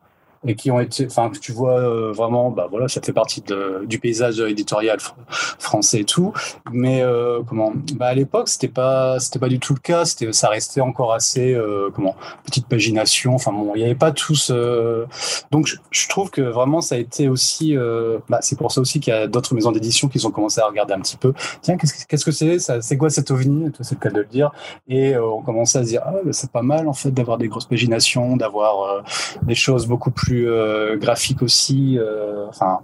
[0.47, 3.41] et qui ont été, enfin, que tu vois euh, vraiment, bah voilà, ça fait partie
[3.43, 5.15] de, du paysage éditorial fr-
[5.59, 6.33] français et tout.
[6.73, 10.05] Mais euh, comment, bah à l'époque, c'était pas, c'était pas du tout le cas.
[10.05, 12.15] C'était, ça restait encore assez, euh, comment,
[12.45, 13.35] petite pagination.
[13.35, 15.05] Enfin bon, il n'y avait pas tout ce.
[15.51, 19.01] Donc, je, trouve que vraiment, ça a été aussi, euh, bah, c'est pour ça aussi
[19.01, 21.33] qu'il y a d'autres maisons d'édition qui ont commencé à regarder un petit peu.
[21.63, 22.59] Tiens, qu'est-ce, que- qu'est-ce que c'est?
[22.59, 24.53] C'est quoi cet ovni C'est le cas de le dire.
[24.89, 27.39] Et euh, on commençait à se dire, ah, bah, c'est pas mal en fait d'avoir
[27.39, 29.01] des grosses paginations, d'avoir euh,
[29.43, 31.99] des choses beaucoup plus euh, graphiques aussi.
[31.99, 32.81] euh, Enfin,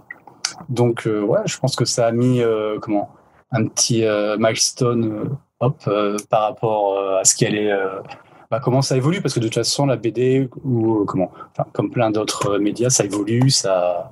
[0.69, 2.41] donc euh, ouais, je pense que ça a mis
[2.81, 3.09] comment
[3.51, 4.03] un petit
[4.37, 5.89] milestone hop
[6.29, 7.71] par rapport à ce qui allait.
[8.51, 11.31] bah, comment ça évolue parce que de toute façon la BD ou comment,
[11.73, 14.09] comme plein d'autres médias, ça évolue, ça.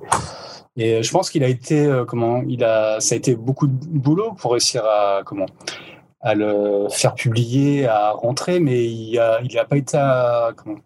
[0.76, 4.32] Et je pense qu'il a été comment, il a, ça a été beaucoup de boulot
[4.32, 5.46] pour réussir à comment
[6.20, 10.78] à le faire publier, à rentrer, mais il a, il a pas été à, comment,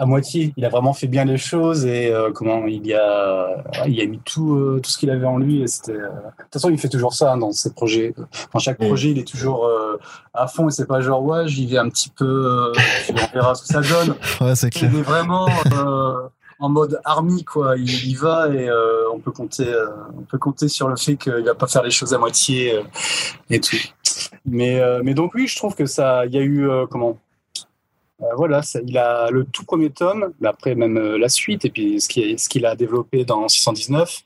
[0.00, 0.54] à moitié.
[0.56, 4.06] Il a vraiment fait bien les choses et euh, comment il y a, il a
[4.06, 5.62] mis tout, euh, tout ce qu'il avait en lui.
[5.62, 8.14] Et c'était, euh, de toute façon, il fait toujours ça hein, dans ses projets.
[8.54, 9.70] Dans chaque projet, il est toujours
[10.32, 12.72] à fond et c'est pas genre ouais, j'y vais un petit peu,
[13.10, 14.14] on verra ce que ça donne.
[14.40, 14.90] Ouais, c'est clair.
[14.90, 15.48] Il est vraiment
[16.60, 17.76] en mode army quoi.
[17.76, 18.70] Il y va et
[19.12, 19.70] on peut compter,
[20.16, 22.80] on peut compter sur le fait qu'il va pas faire les choses à moitié
[23.50, 23.76] et tout.
[24.46, 27.18] Mais mais donc oui, je trouve que ça, il y a eu comment.
[28.22, 31.70] Euh, voilà, ça- il a le tout premier tome, après même euh, la suite et
[31.70, 34.22] puis ce qu'il ce qu'il a développé dans 619,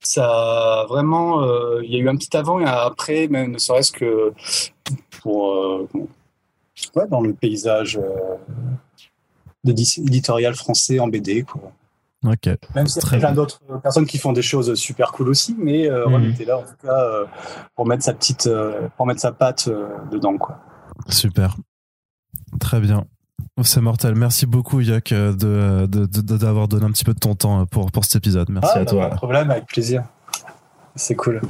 [0.00, 3.58] ça vraiment, euh, il y a eu un petit avant et un après, même ne
[3.58, 4.32] serait-ce que
[5.22, 5.88] pour euh,
[6.96, 8.36] ouais, dans le paysage euh,
[9.64, 11.42] éditorial français en BD.
[11.42, 11.72] Quoi.
[12.26, 12.48] Ok.
[12.74, 15.88] Même s'il y a plein d'autres personnes qui font des choses super cool aussi, mais
[15.88, 16.02] Mhm.
[16.04, 17.26] Ron était là en tout cas
[17.74, 18.48] pour mettre sa petite,
[18.96, 19.68] pour mettre sa patte
[20.10, 20.58] dedans quoi.
[21.08, 21.56] Super.
[22.58, 23.06] Très bien.
[23.62, 24.14] C'est mortel.
[24.14, 27.60] Merci beaucoup, Yak, euh, de, de- de- d'avoir donné un petit peu de ton temps
[27.60, 28.48] euh, pour, pour cet épisode.
[28.50, 29.02] Merci Ah, à bah, toi.
[29.08, 30.04] Pas de problème, avec plaisir.
[30.96, 31.40] C'est cool.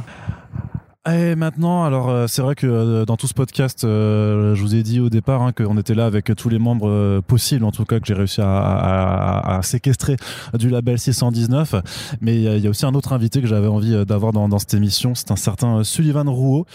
[1.09, 4.75] Et maintenant, alors euh, c'est vrai que euh, dans tout ce podcast, euh, je vous
[4.75, 7.87] ai dit au départ hein, qu'on était là avec tous les membres possibles, en tout
[7.87, 10.17] cas que j'ai réussi à, à- à séquestrer
[10.59, 11.77] du label 619.
[12.21, 14.75] Mais il y a- aussi un autre invité que j'avais envie d'avoir dans, dans cette
[14.75, 16.67] émission, c'est un certain Sullivan Rouault,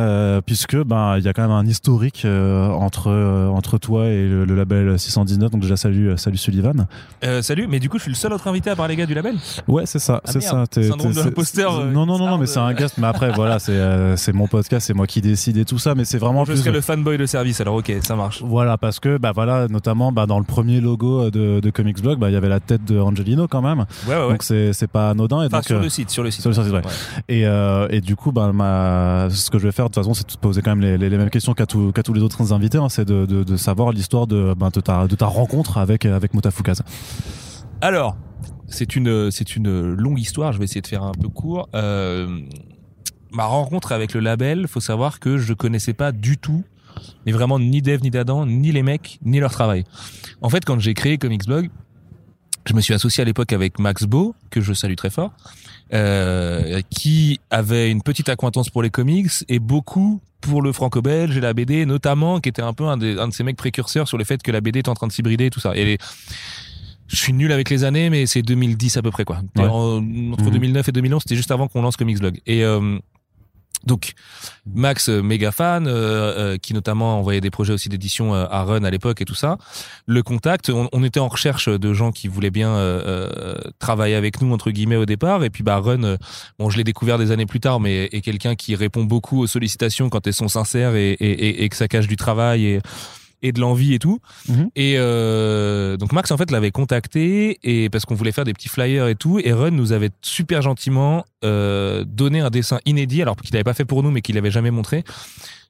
[0.00, 3.12] euh, puisque ben il y a quand même un historique entre
[3.54, 5.52] entre toi et le, le label 619.
[5.52, 6.88] Donc déjà salut salut Sullivan.
[7.22, 9.06] Euh, salut, mais du coup, je suis le seul autre invité à part les gars
[9.06, 9.36] du label?
[9.68, 10.64] Ouais, c'est ça, Ah, c'est ça.
[10.74, 12.96] Syndrome de c'est- l'imposteur, Non, non, non, non, mais c'est un guest.
[12.98, 15.94] Mais après, voilà, c'est euh, c'est mon podcast, c'est moi qui décide et tout ça.
[15.94, 16.60] Mais c'est vraiment Je plus.
[16.60, 18.42] serai le fanboy de service, alors ok, ça marche.
[18.42, 22.18] Voilà, parce que bah voilà, notamment bah, dans le premier logo de, de Comics Blog,
[22.18, 23.84] bah il y avait la tête de Angelino quand même.
[24.06, 24.28] Ouais, ouais, ouais.
[24.32, 25.42] Donc c'est c'est pas anodin.
[25.42, 26.40] Et Enfin, donc, sur euh, le site, sur le site.
[26.40, 26.74] sur le site.
[27.28, 29.28] Et, euh, et du coup, bah, ma...
[29.30, 30.96] ce que je vais faire de toute façon, c'est de te poser quand même les,
[30.98, 32.78] les, les mêmes questions qu'à tous les autres invités.
[32.78, 32.88] hein.
[32.88, 36.32] c'est de, de, de savoir l'histoire de, bah, de, ta, de ta rencontre avec, avec
[36.34, 36.82] Mutafukaz.
[37.80, 38.16] Alors,
[38.66, 41.68] c'est une, c'est une longue histoire, je vais essayer de faire un peu court.
[41.74, 42.40] Euh,
[43.32, 46.64] ma rencontre avec le label, faut savoir que je connaissais pas du tout,
[47.26, 49.84] mais vraiment ni Dev, ni d'Adam, ni les mecs, ni leur travail.
[50.42, 51.68] En fait, quand j'ai créé Comics Blog,
[52.66, 55.32] je me suis associé à l'époque avec Max Beau, que je salue très fort,
[55.94, 61.40] euh, qui avait une petite acquaintance pour les comics et beaucoup pour le franco-belge et
[61.40, 64.18] la BD notamment, qui était un peu un, des, un de ces mecs précurseurs sur
[64.18, 65.74] le fait que la BD est en train de s'hybrider et tout ça.
[65.76, 65.98] Et les-
[67.06, 69.40] je suis nul avec les années, mais c'est 2010 à peu près quoi.
[69.56, 69.64] Ouais.
[69.64, 69.96] En-
[70.32, 70.50] entre Mhm.
[70.50, 72.38] 2009 et 2011, c'était juste avant qu'on lance Comics Blog.
[72.46, 72.98] Et euh,
[73.84, 74.12] donc
[74.74, 78.64] Max, euh, méga fan, euh, euh, qui notamment envoyait des projets aussi d'édition euh, à
[78.64, 79.56] Run à l'époque et tout ça.
[80.06, 84.42] Le contact, on, on était en recherche de gens qui voulaient bien euh, travailler avec
[84.42, 85.44] nous entre guillemets au départ.
[85.44, 86.16] Et puis bah Run,
[86.58, 89.46] bon je l'ai découvert des années plus tard, mais est quelqu'un qui répond beaucoup aux
[89.46, 92.80] sollicitations quand elles sont sincères et, et, et, et que ça cache du travail et
[93.42, 94.18] et de l'envie et tout.
[94.48, 94.70] Mhm.
[94.76, 98.68] Et euh, donc Max en fait l'avait contacté et parce qu'on voulait faire des petits
[98.68, 99.40] flyers et tout.
[99.42, 103.74] Et Run nous avait super gentiment euh, donné un dessin inédit, alors qu'il n'avait pas
[103.74, 105.04] fait pour nous mais qu'il avait jamais montré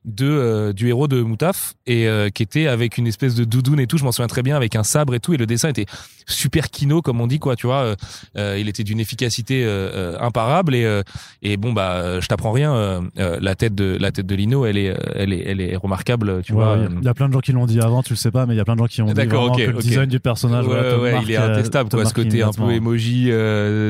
[0.05, 3.81] de euh, du héros de Moutaf et euh, qui était avec une espèce de doudoune
[3.81, 3.99] et tout.
[3.99, 5.87] Je m'en souviens très bien avec un sabre et tout et le dessin était
[6.27, 7.95] super kino comme on dit quoi tu vois
[8.37, 9.65] euh, il était d'une efficacité
[10.21, 11.03] imparable et
[11.43, 14.95] et bon bah je t'apprends rien la tête de la tête de Lino elle est
[15.15, 17.53] elle est elle est remarquable tu Ouais, vois il y a- plein de gens qui
[17.53, 19.03] l'ont dit avant, tu le sais pas, mais il y a plein de gens qui
[19.03, 21.89] ont dit vraiment que le design du personnage, Ouais, voilà, ouais, marque, il est intestable
[21.91, 23.31] te quoi ce côté un peu emoji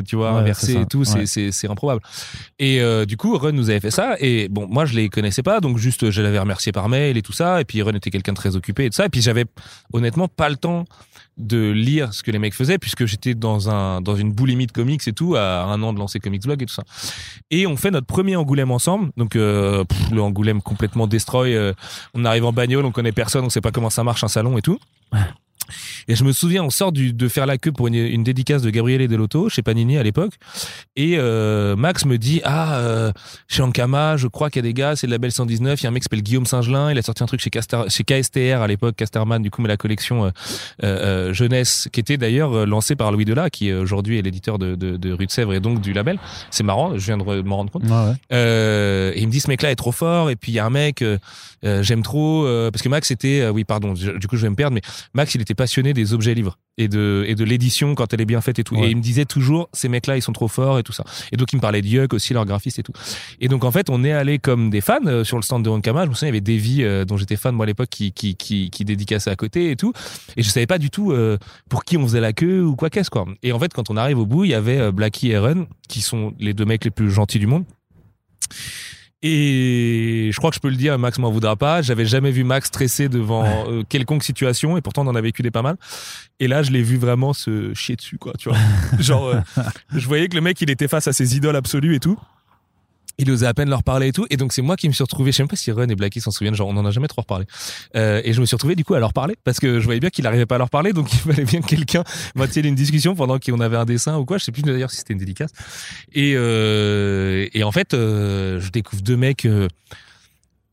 [0.06, 2.00] tu vois inversé et tout c'est c'est improbable.
[2.58, 5.60] Et du coup Run nous avait fait ça et bon moi je les connaissais pas
[5.60, 8.32] donc juste je l'avais remercié par mail et tout ça et puis Run était quelqu'un
[8.32, 9.44] de très occupé et tout ça et puis j'avais
[9.92, 10.84] honnêtement pas le temps
[11.36, 14.72] de lire ce que les mecs faisaient puisque j'étais dans un dans une boulimie de
[14.72, 16.82] comics et tout à un an de lancer Comics Blog et tout ça.
[17.50, 21.72] Et on fait notre premier Angoulême ensemble donc euh, le Angoulême complètement destroy euh,
[22.14, 24.58] on arrive en bagnole on connaît personne on sait pas comment ça marche un salon
[24.58, 24.78] et tout
[26.08, 28.62] et je me souviens, on sort du, de faire la queue pour une, une dédicace
[28.62, 30.32] de Gabriele Delotto chez Panini à l'époque.
[30.96, 33.12] Et euh, Max me dit Ah, euh,
[33.48, 35.80] chez Ankama, je crois qu'il y a des gars, c'est le label 119.
[35.80, 36.90] Il y a un mec qui s'appelle Guillaume Saint-Gelin.
[36.90, 39.68] Il a sorti un truc chez, Castar, chez KSTR à l'époque, Casterman, du coup, mais
[39.68, 40.30] la collection euh,
[40.82, 44.58] euh, jeunesse, qui était d'ailleurs euh, lancée par Louis Delat, qui euh, aujourd'hui est l'éditeur
[44.58, 46.18] de, de, de Rue de Sèvres et donc du label.
[46.50, 47.84] C'est marrant, je viens de m'en rendre compte.
[47.84, 48.14] Ouais, ouais.
[48.32, 50.30] Euh, et il me dit ce mec-là est trop fort.
[50.30, 51.18] Et puis il y a un mec, euh,
[51.64, 54.50] euh, j'aime trop euh, parce que Max était, euh, oui pardon, du coup je vais
[54.50, 54.82] me perdre, mais
[55.14, 58.24] Max il était passionné des objets livres et de et de l'édition quand elle est
[58.24, 58.76] bien faite et tout.
[58.76, 58.86] Ouais.
[58.86, 61.04] Et il me disait toujours ces mecs-là ils sont trop forts et tout ça.
[61.32, 62.92] Et donc il me parlait de Yuck aussi leur graphiste et tout.
[63.40, 65.68] Et donc en fait on est allé comme des fans euh, sur le stand de
[65.68, 66.04] Ankama.
[66.04, 68.12] Je me souviens il y avait Davy euh, dont j'étais fan moi à l'époque qui
[68.12, 69.92] qui qui qui dédicaçait à côté et tout.
[70.36, 71.36] Et je savais pas du tout euh,
[71.68, 73.26] pour qui on faisait la queue ou quoi qu'est-ce quoi.
[73.42, 76.00] Et en fait quand on arrive au bout il y avait Blackie et Run qui
[76.00, 77.64] sont les deux mecs les plus gentils du monde.
[79.22, 81.82] Et je crois que je peux le dire, Max m'en voudra pas.
[81.82, 85.42] J'avais jamais vu Max stressé devant euh, quelconque situation et pourtant on en a vécu
[85.42, 85.76] des pas mal.
[86.38, 88.58] Et là, je l'ai vu vraiment se chier dessus, quoi, tu vois.
[89.00, 89.40] Genre, euh,
[89.94, 92.18] je voyais que le mec, il était face à ses idoles absolues et tout.
[93.18, 94.26] Il osait à peine leur parler et tout.
[94.30, 95.96] Et donc, c'est moi qui me suis retrouvé, je sais même pas si Run et
[95.96, 97.46] Blackie s'en souviennent, genre, on en a jamais trop reparlé.
[97.96, 100.00] Euh, et je me suis retrouvé, du coup, à leur parler parce que je voyais
[100.00, 100.92] bien qu'il arrivait pas à leur parler.
[100.92, 102.04] Donc, il fallait bien que quelqu'un
[102.34, 104.38] maintienne une discussion pendant qu'on avait un dessin ou quoi.
[104.38, 105.50] Je sais plus d'ailleurs si c'était une dédicace.
[106.12, 109.68] Et, euh, et en fait, euh, je découvre deux mecs euh,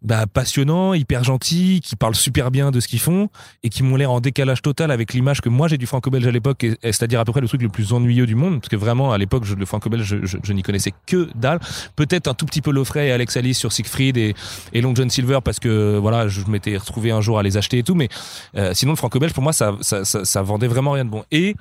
[0.06, 3.30] bah, passionnants, hyper gentils, qui parlent super bien de ce qu'ils font
[3.64, 6.32] et qui m'ont l'air en décalage total avec l'image que moi j'ai du franco-belge à
[6.32, 9.12] l'époque, c'est-à-dire à peu près le truc le plus ennuyeux du monde, parce que vraiment
[9.12, 11.60] à l'époque le franco-belge je, je- je n'y connaissais que dalle.
[11.95, 14.36] Peut-être un tout petit peu Lofray et Alex Alice sur Siegfried et,
[14.74, 17.80] et Long John Silver parce que voilà je m'étais retrouvé un jour à les acheter
[17.80, 18.10] et tout, mais
[18.56, 21.24] euh, sinon le franco-belge pour moi ça, ça, ça, ça vendait vraiment rien de bon.
[21.32, 21.56] Et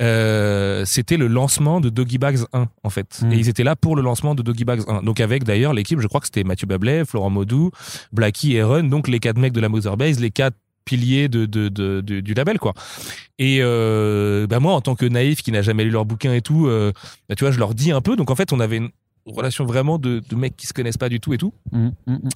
[0.00, 3.20] euh, c'était le lancement de Doggy Bags 1 en fait.
[3.22, 3.32] Mm.
[3.32, 5.02] Et ils étaient là pour le lancement de Doggy Bags 1.
[5.02, 7.70] Donc avec d'ailleurs l'équipe, je crois que c'était Mathieu Bablet, Florent Maudou,
[8.12, 11.46] Blackie et Run, donc les quatre mecs de la Mother Base, les quatre piliers de,
[11.46, 12.74] de, de, de- du label quoi.
[13.38, 16.42] Et euh, bah moi en tant que naïf qui n'a jamais lu leur bouquin et
[16.42, 16.92] tout, euh,
[17.28, 18.16] bah tu vois je leur dis un peu.
[18.16, 18.90] Donc en fait on avait une
[19.26, 21.52] relation vraiment de, mecs qui se connaissent pas du tout et tout.
[21.72, 22.28] Mm, mm, mm.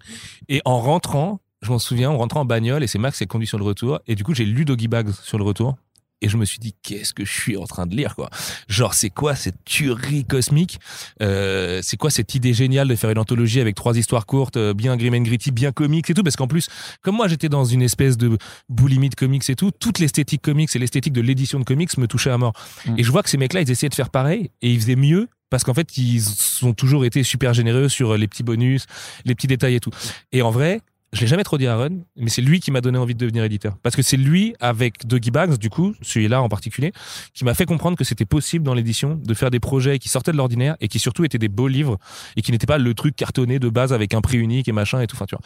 [0.48, 3.26] Et en rentrant, je m'en souviens, on rentrait en bagnole et c'est Max qui a
[3.26, 4.00] conduit sur le retour.
[4.06, 5.76] Et du coup, j'ai lu Doggy Bags sur le retour.
[6.20, 8.28] Et je me suis dit, qu'est-ce que je suis en train de lire, quoi.
[8.68, 10.80] Genre, c'est quoi cette tuerie cosmique
[11.22, 14.74] euh, C'est quoi cette idée géniale de faire une anthologie avec trois histoires courtes, euh,
[14.74, 16.22] bien grim and gritty, bien comiques et tout?
[16.22, 16.68] Parce qu'en plus,
[17.02, 18.36] comme moi, j'étais dans une espèce de
[18.68, 22.06] boulimie de comics et tout, toute l'esthétique comics et l'esthétique de l'édition de comics me
[22.06, 22.52] touchait à mort.
[22.86, 22.98] Mm.
[22.98, 25.28] Et je vois que ces mecs-là, ils essayaient de faire pareil et ils faisaient mieux
[25.50, 26.22] parce qu'en fait, ils
[26.62, 28.86] ont toujours été super généreux sur les petits bonus,
[29.24, 29.90] les petits détails et tout.
[30.32, 30.80] Et en vrai,
[31.12, 33.18] je l'ai jamais trop dit à Aaron, mais c'est lui qui m'a donné envie de
[33.18, 33.76] devenir éditeur.
[33.82, 36.92] Parce que c'est lui, avec Doggy Bags, du coup, celui-là en particulier,
[37.32, 40.32] qui m'a fait comprendre que c'était possible dans l'édition de faire des projets qui sortaient
[40.32, 41.98] de l'ordinaire et qui surtout étaient des beaux livres
[42.36, 45.00] et qui n'étaient pas le truc cartonné de base avec un prix unique et machin
[45.00, 45.16] et tout.
[45.16, 45.44] Enfin, tu vois.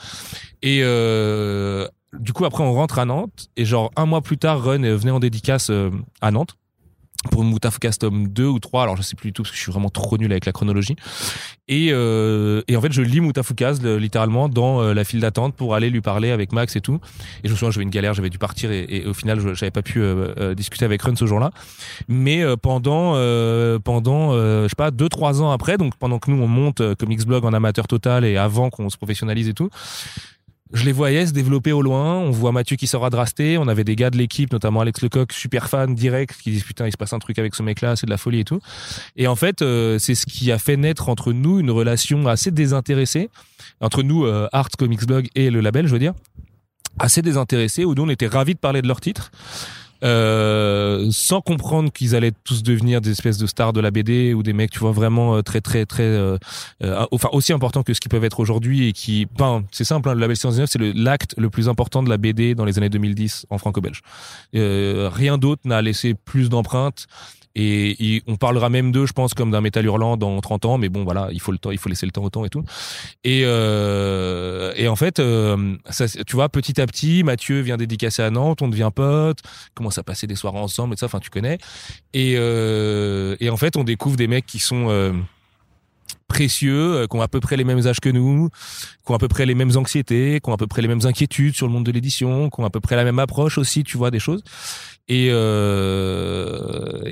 [0.62, 1.86] Et euh,
[2.18, 5.12] du coup, après, on rentre à Nantes et genre un mois plus tard, Run venait
[5.12, 5.90] en dédicace euh,
[6.20, 6.56] à Nantes.
[7.30, 9.62] Pour Moutafcast tome 2 ou 3 alors je sais plus du tout parce que je
[9.62, 10.96] suis vraiment trop nul avec la chronologie.
[11.68, 15.54] Et, euh, et en fait je lis Moutafukaz le- littéralement dans euh, la file d'attente
[15.54, 16.98] pour aller lui parler avec Max et tout.
[17.44, 19.82] Et je me souviens j'avais une galère j'avais dû partir et, au final j'avais pas
[19.82, 21.50] pu euh, euh, discuter avec Run ce jour-là.
[22.08, 23.12] Mais pendant
[23.84, 27.12] pendant je sais pas deux trois ans après donc pendant que nous on monte comme
[27.12, 29.70] X-Blog en amateur total et avant qu'on se professionnalise et tout
[30.72, 32.16] je les voyais se développer au loin.
[32.18, 33.58] On voit Mathieu qui sort à Drasté.
[33.58, 36.86] On avait des gars de l'équipe, notamment Alex Lecoq, super fan direct, qui disent putain,
[36.86, 38.60] il se passe un truc avec ce mec-là, c'est de la folie et tout.
[39.16, 42.50] Et en fait, euh, c'est ce qui a fait naître entre nous une relation assez
[42.50, 43.28] désintéressée,
[43.80, 46.14] entre nous, euh, Art Comics Blog et le label, je veux dire,
[46.98, 49.30] assez désintéressée, où nous on était ravis de parler de leur titre.
[50.05, 54.42] Euh, sans comprendre qu'ils allaient tous devenir des espèces de stars de la BD ou
[54.42, 56.36] des mecs, tu vois, vraiment euh, très très très, euh,
[56.82, 60.09] euh, enfin aussi importants que ce qu'ils peuvent être aujourd'hui et qui, ben, c'est simple,
[60.09, 62.78] hein, le label 619 c'est le- l'acte le plus important de la BD dans les
[62.78, 64.00] années 2010 en franco-belge.
[64.53, 67.07] Rien d'autre n'a laissé plus d'empreintes.
[67.55, 70.88] Et, on parlera même d'eux, je pense, comme d'un métal hurlant dans 30 ans, mais
[70.88, 72.64] bon, voilà, il faut le temps, il faut laisser le temps au temps et tout.
[73.24, 75.76] Et, euh, et en fait, euh,
[76.26, 79.38] tu vois, petit à petit, Mathieu vient dédicacer à Nantes, on devient pote,
[79.74, 81.59] commence à passer des soirées ensemble et ça, enfin, tu connais.
[82.14, 85.12] Et, euh, et en fait, on découvre des mecs qui sont
[86.28, 88.48] précieux, qui ont à peu près les mêmes âges que nous,
[89.05, 91.05] qui ont à peu près les mêmes anxiétés, qui ont à peu près les mêmes
[91.05, 93.84] inquiétudes sur le monde de l'édition, qui ont à peu près la même approche aussi,
[93.84, 94.42] tu vois, des choses.
[95.09, 95.28] Et,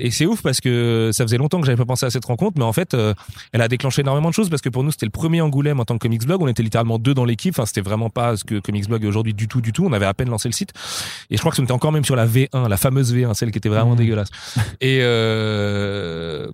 [0.01, 2.57] et c'est ouf parce que ça faisait longtemps que j'avais pas pensé à cette rencontre,
[2.57, 3.13] mais en fait, euh,
[3.53, 5.85] elle a déclenché énormément de choses parce que pour nous, c'était le premier Angoulême en
[5.85, 6.41] tant que Comics Blog.
[6.41, 7.53] On était littéralement deux dans l'équipe.
[7.53, 9.85] Enfin, c'était vraiment pas ce que Comics Blog est aujourd'hui du tout, du tout.
[9.85, 10.71] On avait à peine lancé le site.
[11.29, 13.51] Et je crois que on était encore même sur la V1, la fameuse V1, celle
[13.51, 14.29] qui était vraiment dégueulasse.
[14.81, 16.49] Et, euh,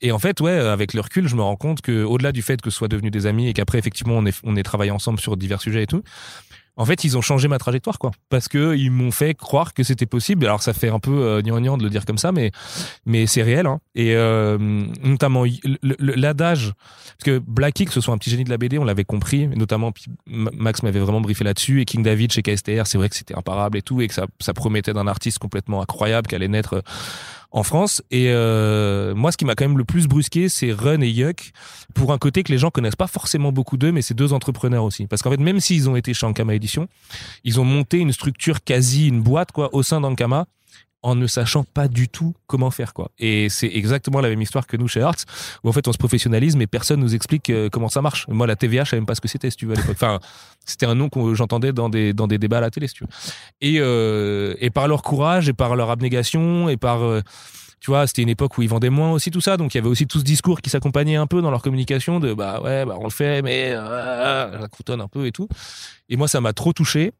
[0.00, 2.60] et en fait, ouais, avec le recul, je me rends compte que au-delà du fait
[2.60, 5.18] que ce soit devenu des amis et qu'après, effectivement, on ait, on ait travaillé ensemble
[5.18, 6.02] sur divers sujets et tout,
[6.76, 8.12] en fait, ils ont changé ma trajectoire, quoi.
[8.30, 10.46] Parce que ils m'ont fait croire que c'était possible.
[10.46, 12.50] Alors, ça fait un peu euh, de le dire comme ça, mais,
[13.04, 13.66] mais c'est réel.
[13.66, 13.80] Hein.
[13.94, 14.56] Et euh,
[15.02, 15.44] notamment,
[15.98, 16.72] l'adage,
[17.18, 19.48] parce que Blacky, que ce soit un petit génie de la BD, on l'avait compris,
[19.48, 19.92] notamment,
[20.26, 23.76] Max m'avait vraiment briefé là-dessus, et King David chez KSTR, c'est vrai que c'était imparable
[23.76, 26.82] et tout, et que ça, ça promettait d'un artiste complètement incroyable qui allait naître
[27.52, 28.02] en France.
[28.10, 31.52] Et euh, moi, ce qui m'a quand même le plus brusqué, c'est Run et Yuck,
[31.94, 34.84] pour un côté que les gens connaissent pas forcément beaucoup d'eux, mais c'est deux entrepreneurs
[34.84, 35.06] aussi.
[35.06, 36.88] Parce qu'en fait, même s'ils ont été chez Ankama Édition,
[37.44, 40.46] ils ont monté une structure quasi une boîte quoi au sein d'Ankama
[41.02, 43.10] en ne sachant pas du tout comment faire quoi.
[43.18, 45.24] Et c'est exactement la même histoire que nous chez Arts
[45.64, 48.26] où en fait on se professionnalise mais personne nous explique euh, comment ça marche.
[48.28, 49.96] Moi la TVA je savais même pas ce que c'était si tu veux à l'époque.
[49.96, 50.20] Enfin
[50.64, 53.04] c'était un nom que j'entendais dans des dans des débats à la télé si tu
[53.04, 53.10] veux.
[53.60, 57.20] Et euh, et par leur courage et par leur abnégation et par euh,
[57.82, 59.80] tu vois, c'était une époque où ils vendaient moins aussi tout ça, donc il y
[59.80, 62.84] avait aussi tout ce discours qui s'accompagnait un peu dans leur communication de bah ouais,
[62.84, 65.48] bah on le fait, mais euh, ça croutonne un peu et tout.
[66.08, 67.10] Et moi, ça m'a trop touché.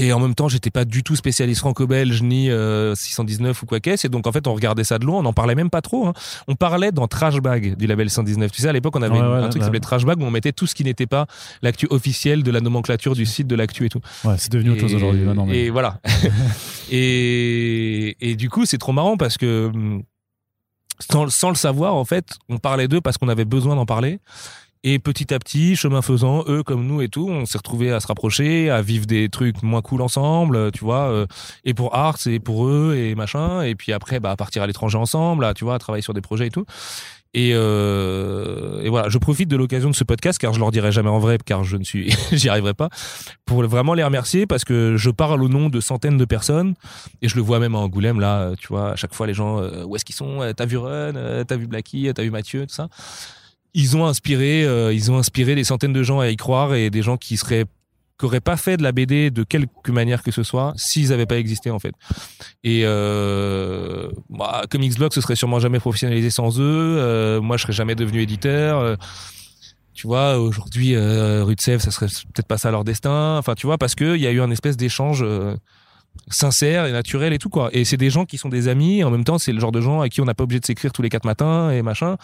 [0.00, 3.80] Et en même temps, j'étais pas du tout spécialiste franco-belge ni euh, 619 ou quoi
[3.80, 4.06] qu'est-ce.
[4.06, 5.18] Et donc, en fait, on regardait ça de loin.
[5.18, 6.06] On n'en parlait même pas trop.
[6.06, 6.12] hein.
[6.46, 8.52] On parlait dans Trashbag du label 119.
[8.52, 10.24] Tu sais, à l'époque, on avait Ouais, une- ouais, un truc qui s'appelait Trashbag où
[10.24, 11.26] on mettait tout ce qui n'était pas
[11.62, 14.00] l'actu officielle de la nomenclature du site de l'actu et tout.
[14.22, 15.22] Ouais, c'est devenu autre chose aujourd'hui.
[15.46, 15.98] mais- Et voilà.
[16.92, 20.02] et, et du coup, c'est trop marrant parce que hum,
[21.10, 24.20] sans, sans le savoir, en fait, on parlait d'eux parce qu'on avait besoin d'en parler.
[24.84, 27.98] Et petit à petit, chemin faisant, eux comme nous et tout, on s'est retrouvés à
[28.00, 31.08] se rapprocher, à vivre des trucs moins cool ensemble, tu vois.
[31.10, 31.26] euh,
[31.64, 33.62] et pour Arts et pour eux et machin.
[33.62, 36.20] Et puis après, bah, partir à l'étranger ensemble, à, tu vois, à travailler sur des
[36.20, 36.64] projets et tout.
[37.34, 40.92] Et, euh, et voilà, je profite de l'occasion de ce podcast car je leur dirai
[40.92, 42.88] jamais en vrai car je ne suis, j'y arriverai pas,
[43.44, 46.74] pour vraiment les remercier parce que je parle au nom de centaines de personnes
[47.20, 49.34] et je le vois même à Angoulême là, euh, tu vois, à chaque fois les
[49.34, 50.40] gens, euh, où est-ce qu'ils sont?
[50.40, 51.16] Euh, T'as vu Run?
[51.16, 52.66] Euh, T'as vu Blacky T'as vu Mathieu?
[52.66, 52.88] Tout ça.
[53.78, 56.90] Ils ont inspiré, euh, ils ont inspiré des centaines de gens à y croire et
[56.90, 57.64] des gens qui seraient
[58.18, 61.26] qui auraient pas fait de la BD de quelque manière que ce soit s'ils avaient
[61.26, 61.92] pas existé en fait.
[62.64, 66.96] Et euh, bah, ce serait sûrement jamais professionnalisé sans eux.
[66.98, 68.80] Euh, moi je serais jamais devenu éditeur.
[68.80, 68.96] Euh,
[69.94, 73.36] tu vois, aujourd'hui, euh, Sèvres, ça serait peut-être pas ça leur destin.
[73.38, 75.24] Enfin, tu vois, parce que il y a eu un espèce d'échange
[76.18, 77.70] euh, sincère et naturel et tout quoi.
[77.72, 78.98] Et c'est des gens qui sont des amis.
[79.00, 80.60] Et en même temps, c'est le genre de gens à qui on n'a pas obligé
[80.60, 82.16] de s'écrire tous les quatre matins et machin.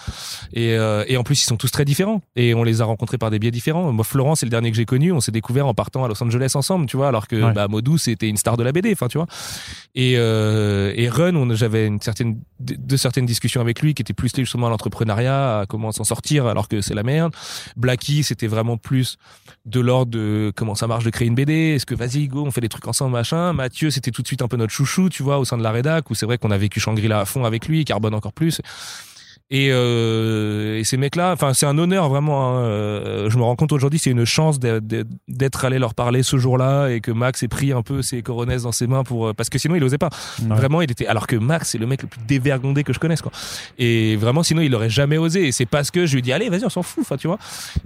[0.52, 2.20] Et, euh, et en plus, ils sont tous très différents.
[2.36, 3.92] Et on les a rencontrés par des biais différents.
[3.92, 5.12] Moi, Florent, c'est le dernier que j'ai connu.
[5.12, 7.08] On s'est découvert en partant à Los Angeles ensemble, tu vois.
[7.08, 7.52] Alors que Ouais.
[7.52, 8.92] bah, Modou, c'était une star de la BD.
[8.92, 9.26] Enfin, tu vois.
[9.94, 14.36] Et, euh, et Run, j'avais une certaine, de, certaines discussions avec lui qui étaient plus
[14.36, 17.32] liées justement à l'entrepreneuriat, à comment s'en sortir alors que c'est la merde.
[17.76, 19.16] Blacky, c'était vraiment plus
[19.66, 21.74] de l'ordre de comment ça marche de créer une BD.
[21.74, 23.52] Est-ce que vas-y, go, on fait des trucs ensemble, machin.
[23.52, 25.70] Mathieu, c'était tout de suite un peu notre chouchou, tu vois, au sein de la
[25.70, 28.60] rédac, où c'est vrai qu'on a vécu Shangri-La à fond avec lui, Carbone encore plus.
[29.50, 32.56] Et, euh, et ces mecs-là, enfin, c'est un honneur vraiment.
[32.56, 36.38] hein, euh, je me rends compte aujourd'hui, c'est une chance d'être allé leur parler ce
[36.38, 39.32] jour-là et que Max ait pris un peu ses coronesses dans ses mains pour, euh,
[39.34, 40.08] parce que sinon il osait pas.
[40.40, 40.56] Ouais.
[40.56, 41.06] Vraiment, il était.
[41.06, 43.32] Alors que Max, c'est le mec le plus dévergondé que je connaisse, quoi.
[43.78, 45.46] Et vraiment, sinon, il aurait jamais osé.
[45.48, 47.38] Et c'est parce que je lui dit, allez, vas-y, on s'en fout, enfin, tu vois.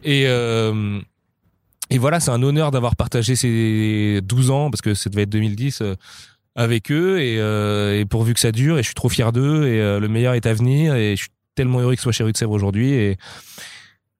[0.05, 1.01] Et, euh,
[1.91, 5.31] et voilà, c'est un honneur d'avoir partagé ces 12 ans, parce que ça devait être
[5.31, 5.95] 2010, euh,
[6.55, 7.21] avec eux.
[7.21, 10.01] Et, euh, et pourvu que ça dure, et je suis trop fier d'eux, et euh,
[10.01, 10.95] le meilleur est à venir.
[10.95, 12.93] Et je suis tellement heureux qu'ils soient chez Rue aujourd'hui.
[12.93, 13.17] Et,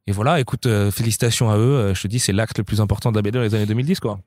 [0.07, 1.75] et voilà, écoute, euh, félicitations à eux.
[1.75, 3.67] Euh, Je te dis, c'est l'acte le plus important de la BD dans les années
[3.67, 4.19] 2010, quoi.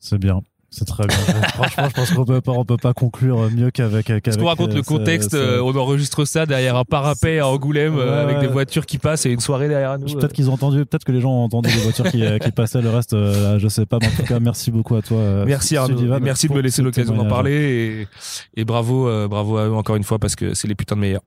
[0.00, 0.42] C'est bien.
[0.76, 1.16] C'est très bien.
[1.54, 4.06] Franchement, je pense qu'on peut pas, on peut pas conclure mieux qu'avec.
[4.06, 7.96] Qu'avec, qu'on raconte euh, le contexte euh, On enregistre ça derrière un parapet à Angoulême
[7.96, 10.12] euh, avec des voitures qui passent et une soirée derrière nous.
[10.12, 12.82] Peut-être qu'ils ont entendu, peut-être que les gens ont entendu les voitures qui, qui passaient,
[12.82, 13.98] le reste, je sais pas.
[14.00, 15.44] Mais en tout cas, merci beaucoup à toi.
[15.46, 18.08] Merci Arnaud, Sullivan, merci de me laisser l'occasion d'en parler
[18.56, 21.00] et, et bravo, bravo à eux encore une fois parce que c'est les putains de
[21.00, 21.22] meilleurs.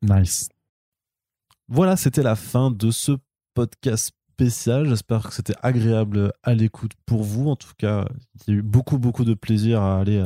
[0.00, 0.48] Nice.
[1.68, 3.12] Voilà, c'était la fin de ce
[3.52, 7.48] podcast J'espère que c'était agréable à l'écoute pour vous.
[7.48, 8.04] En tout cas,
[8.46, 10.20] il y a eu beaucoup, beaucoup de plaisir à aller,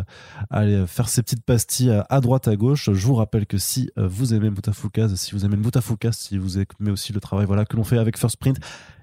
[0.50, 2.90] à aller faire ces petites pastilles à droite, à gauche.
[2.92, 6.90] Je vous rappelle que si vous aimez Moutafoukaz, si vous aimez Moutafoukaz, si vous aimez
[6.90, 8.58] aussi le travail voilà, que l'on fait avec First Print,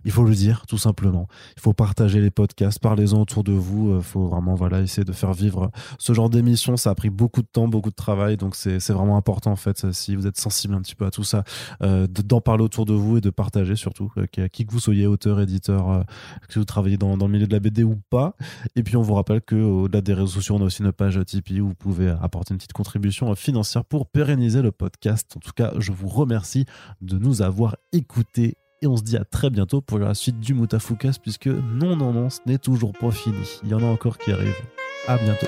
[0.06, 1.28] il faut le dire, tout simplement.
[1.58, 3.96] Il faut partager les podcasts, parlez-en autour de vous.
[3.98, 6.78] Il faut vraiment voilà, essayer de faire vivre ce genre d'émission.
[6.78, 8.38] Ça a pris beaucoup de temps, beaucoup de travail.
[8.38, 11.24] Donc, c'est vraiment important, en fait, si vous êtes sensible un petit peu à tout
[11.24, 11.44] ça,
[11.82, 14.80] euh, de- d'en parler autour de vous et de partager surtout, euh, qui que vous
[14.80, 16.02] soyez auteur, éditeur, euh,
[16.48, 18.36] que vous travaillez dans, dans le milieu de la BD ou pas.
[18.76, 21.20] Et puis on vous rappelle que au-delà des réseaux sociaux, on a aussi une page
[21.26, 25.34] Tipeee où vous pouvez apporter une petite contribution financière pour pérenniser le podcast.
[25.36, 26.66] En tout cas, je vous remercie
[27.02, 30.54] de nous avoir écoutés et on se dit à très bientôt pour la suite du
[30.54, 33.60] Moutafoukas puisque non, non, non, ce n'est toujours pas fini.
[33.64, 34.54] Il y en a encore qui arrivent.
[35.08, 35.48] À bientôt.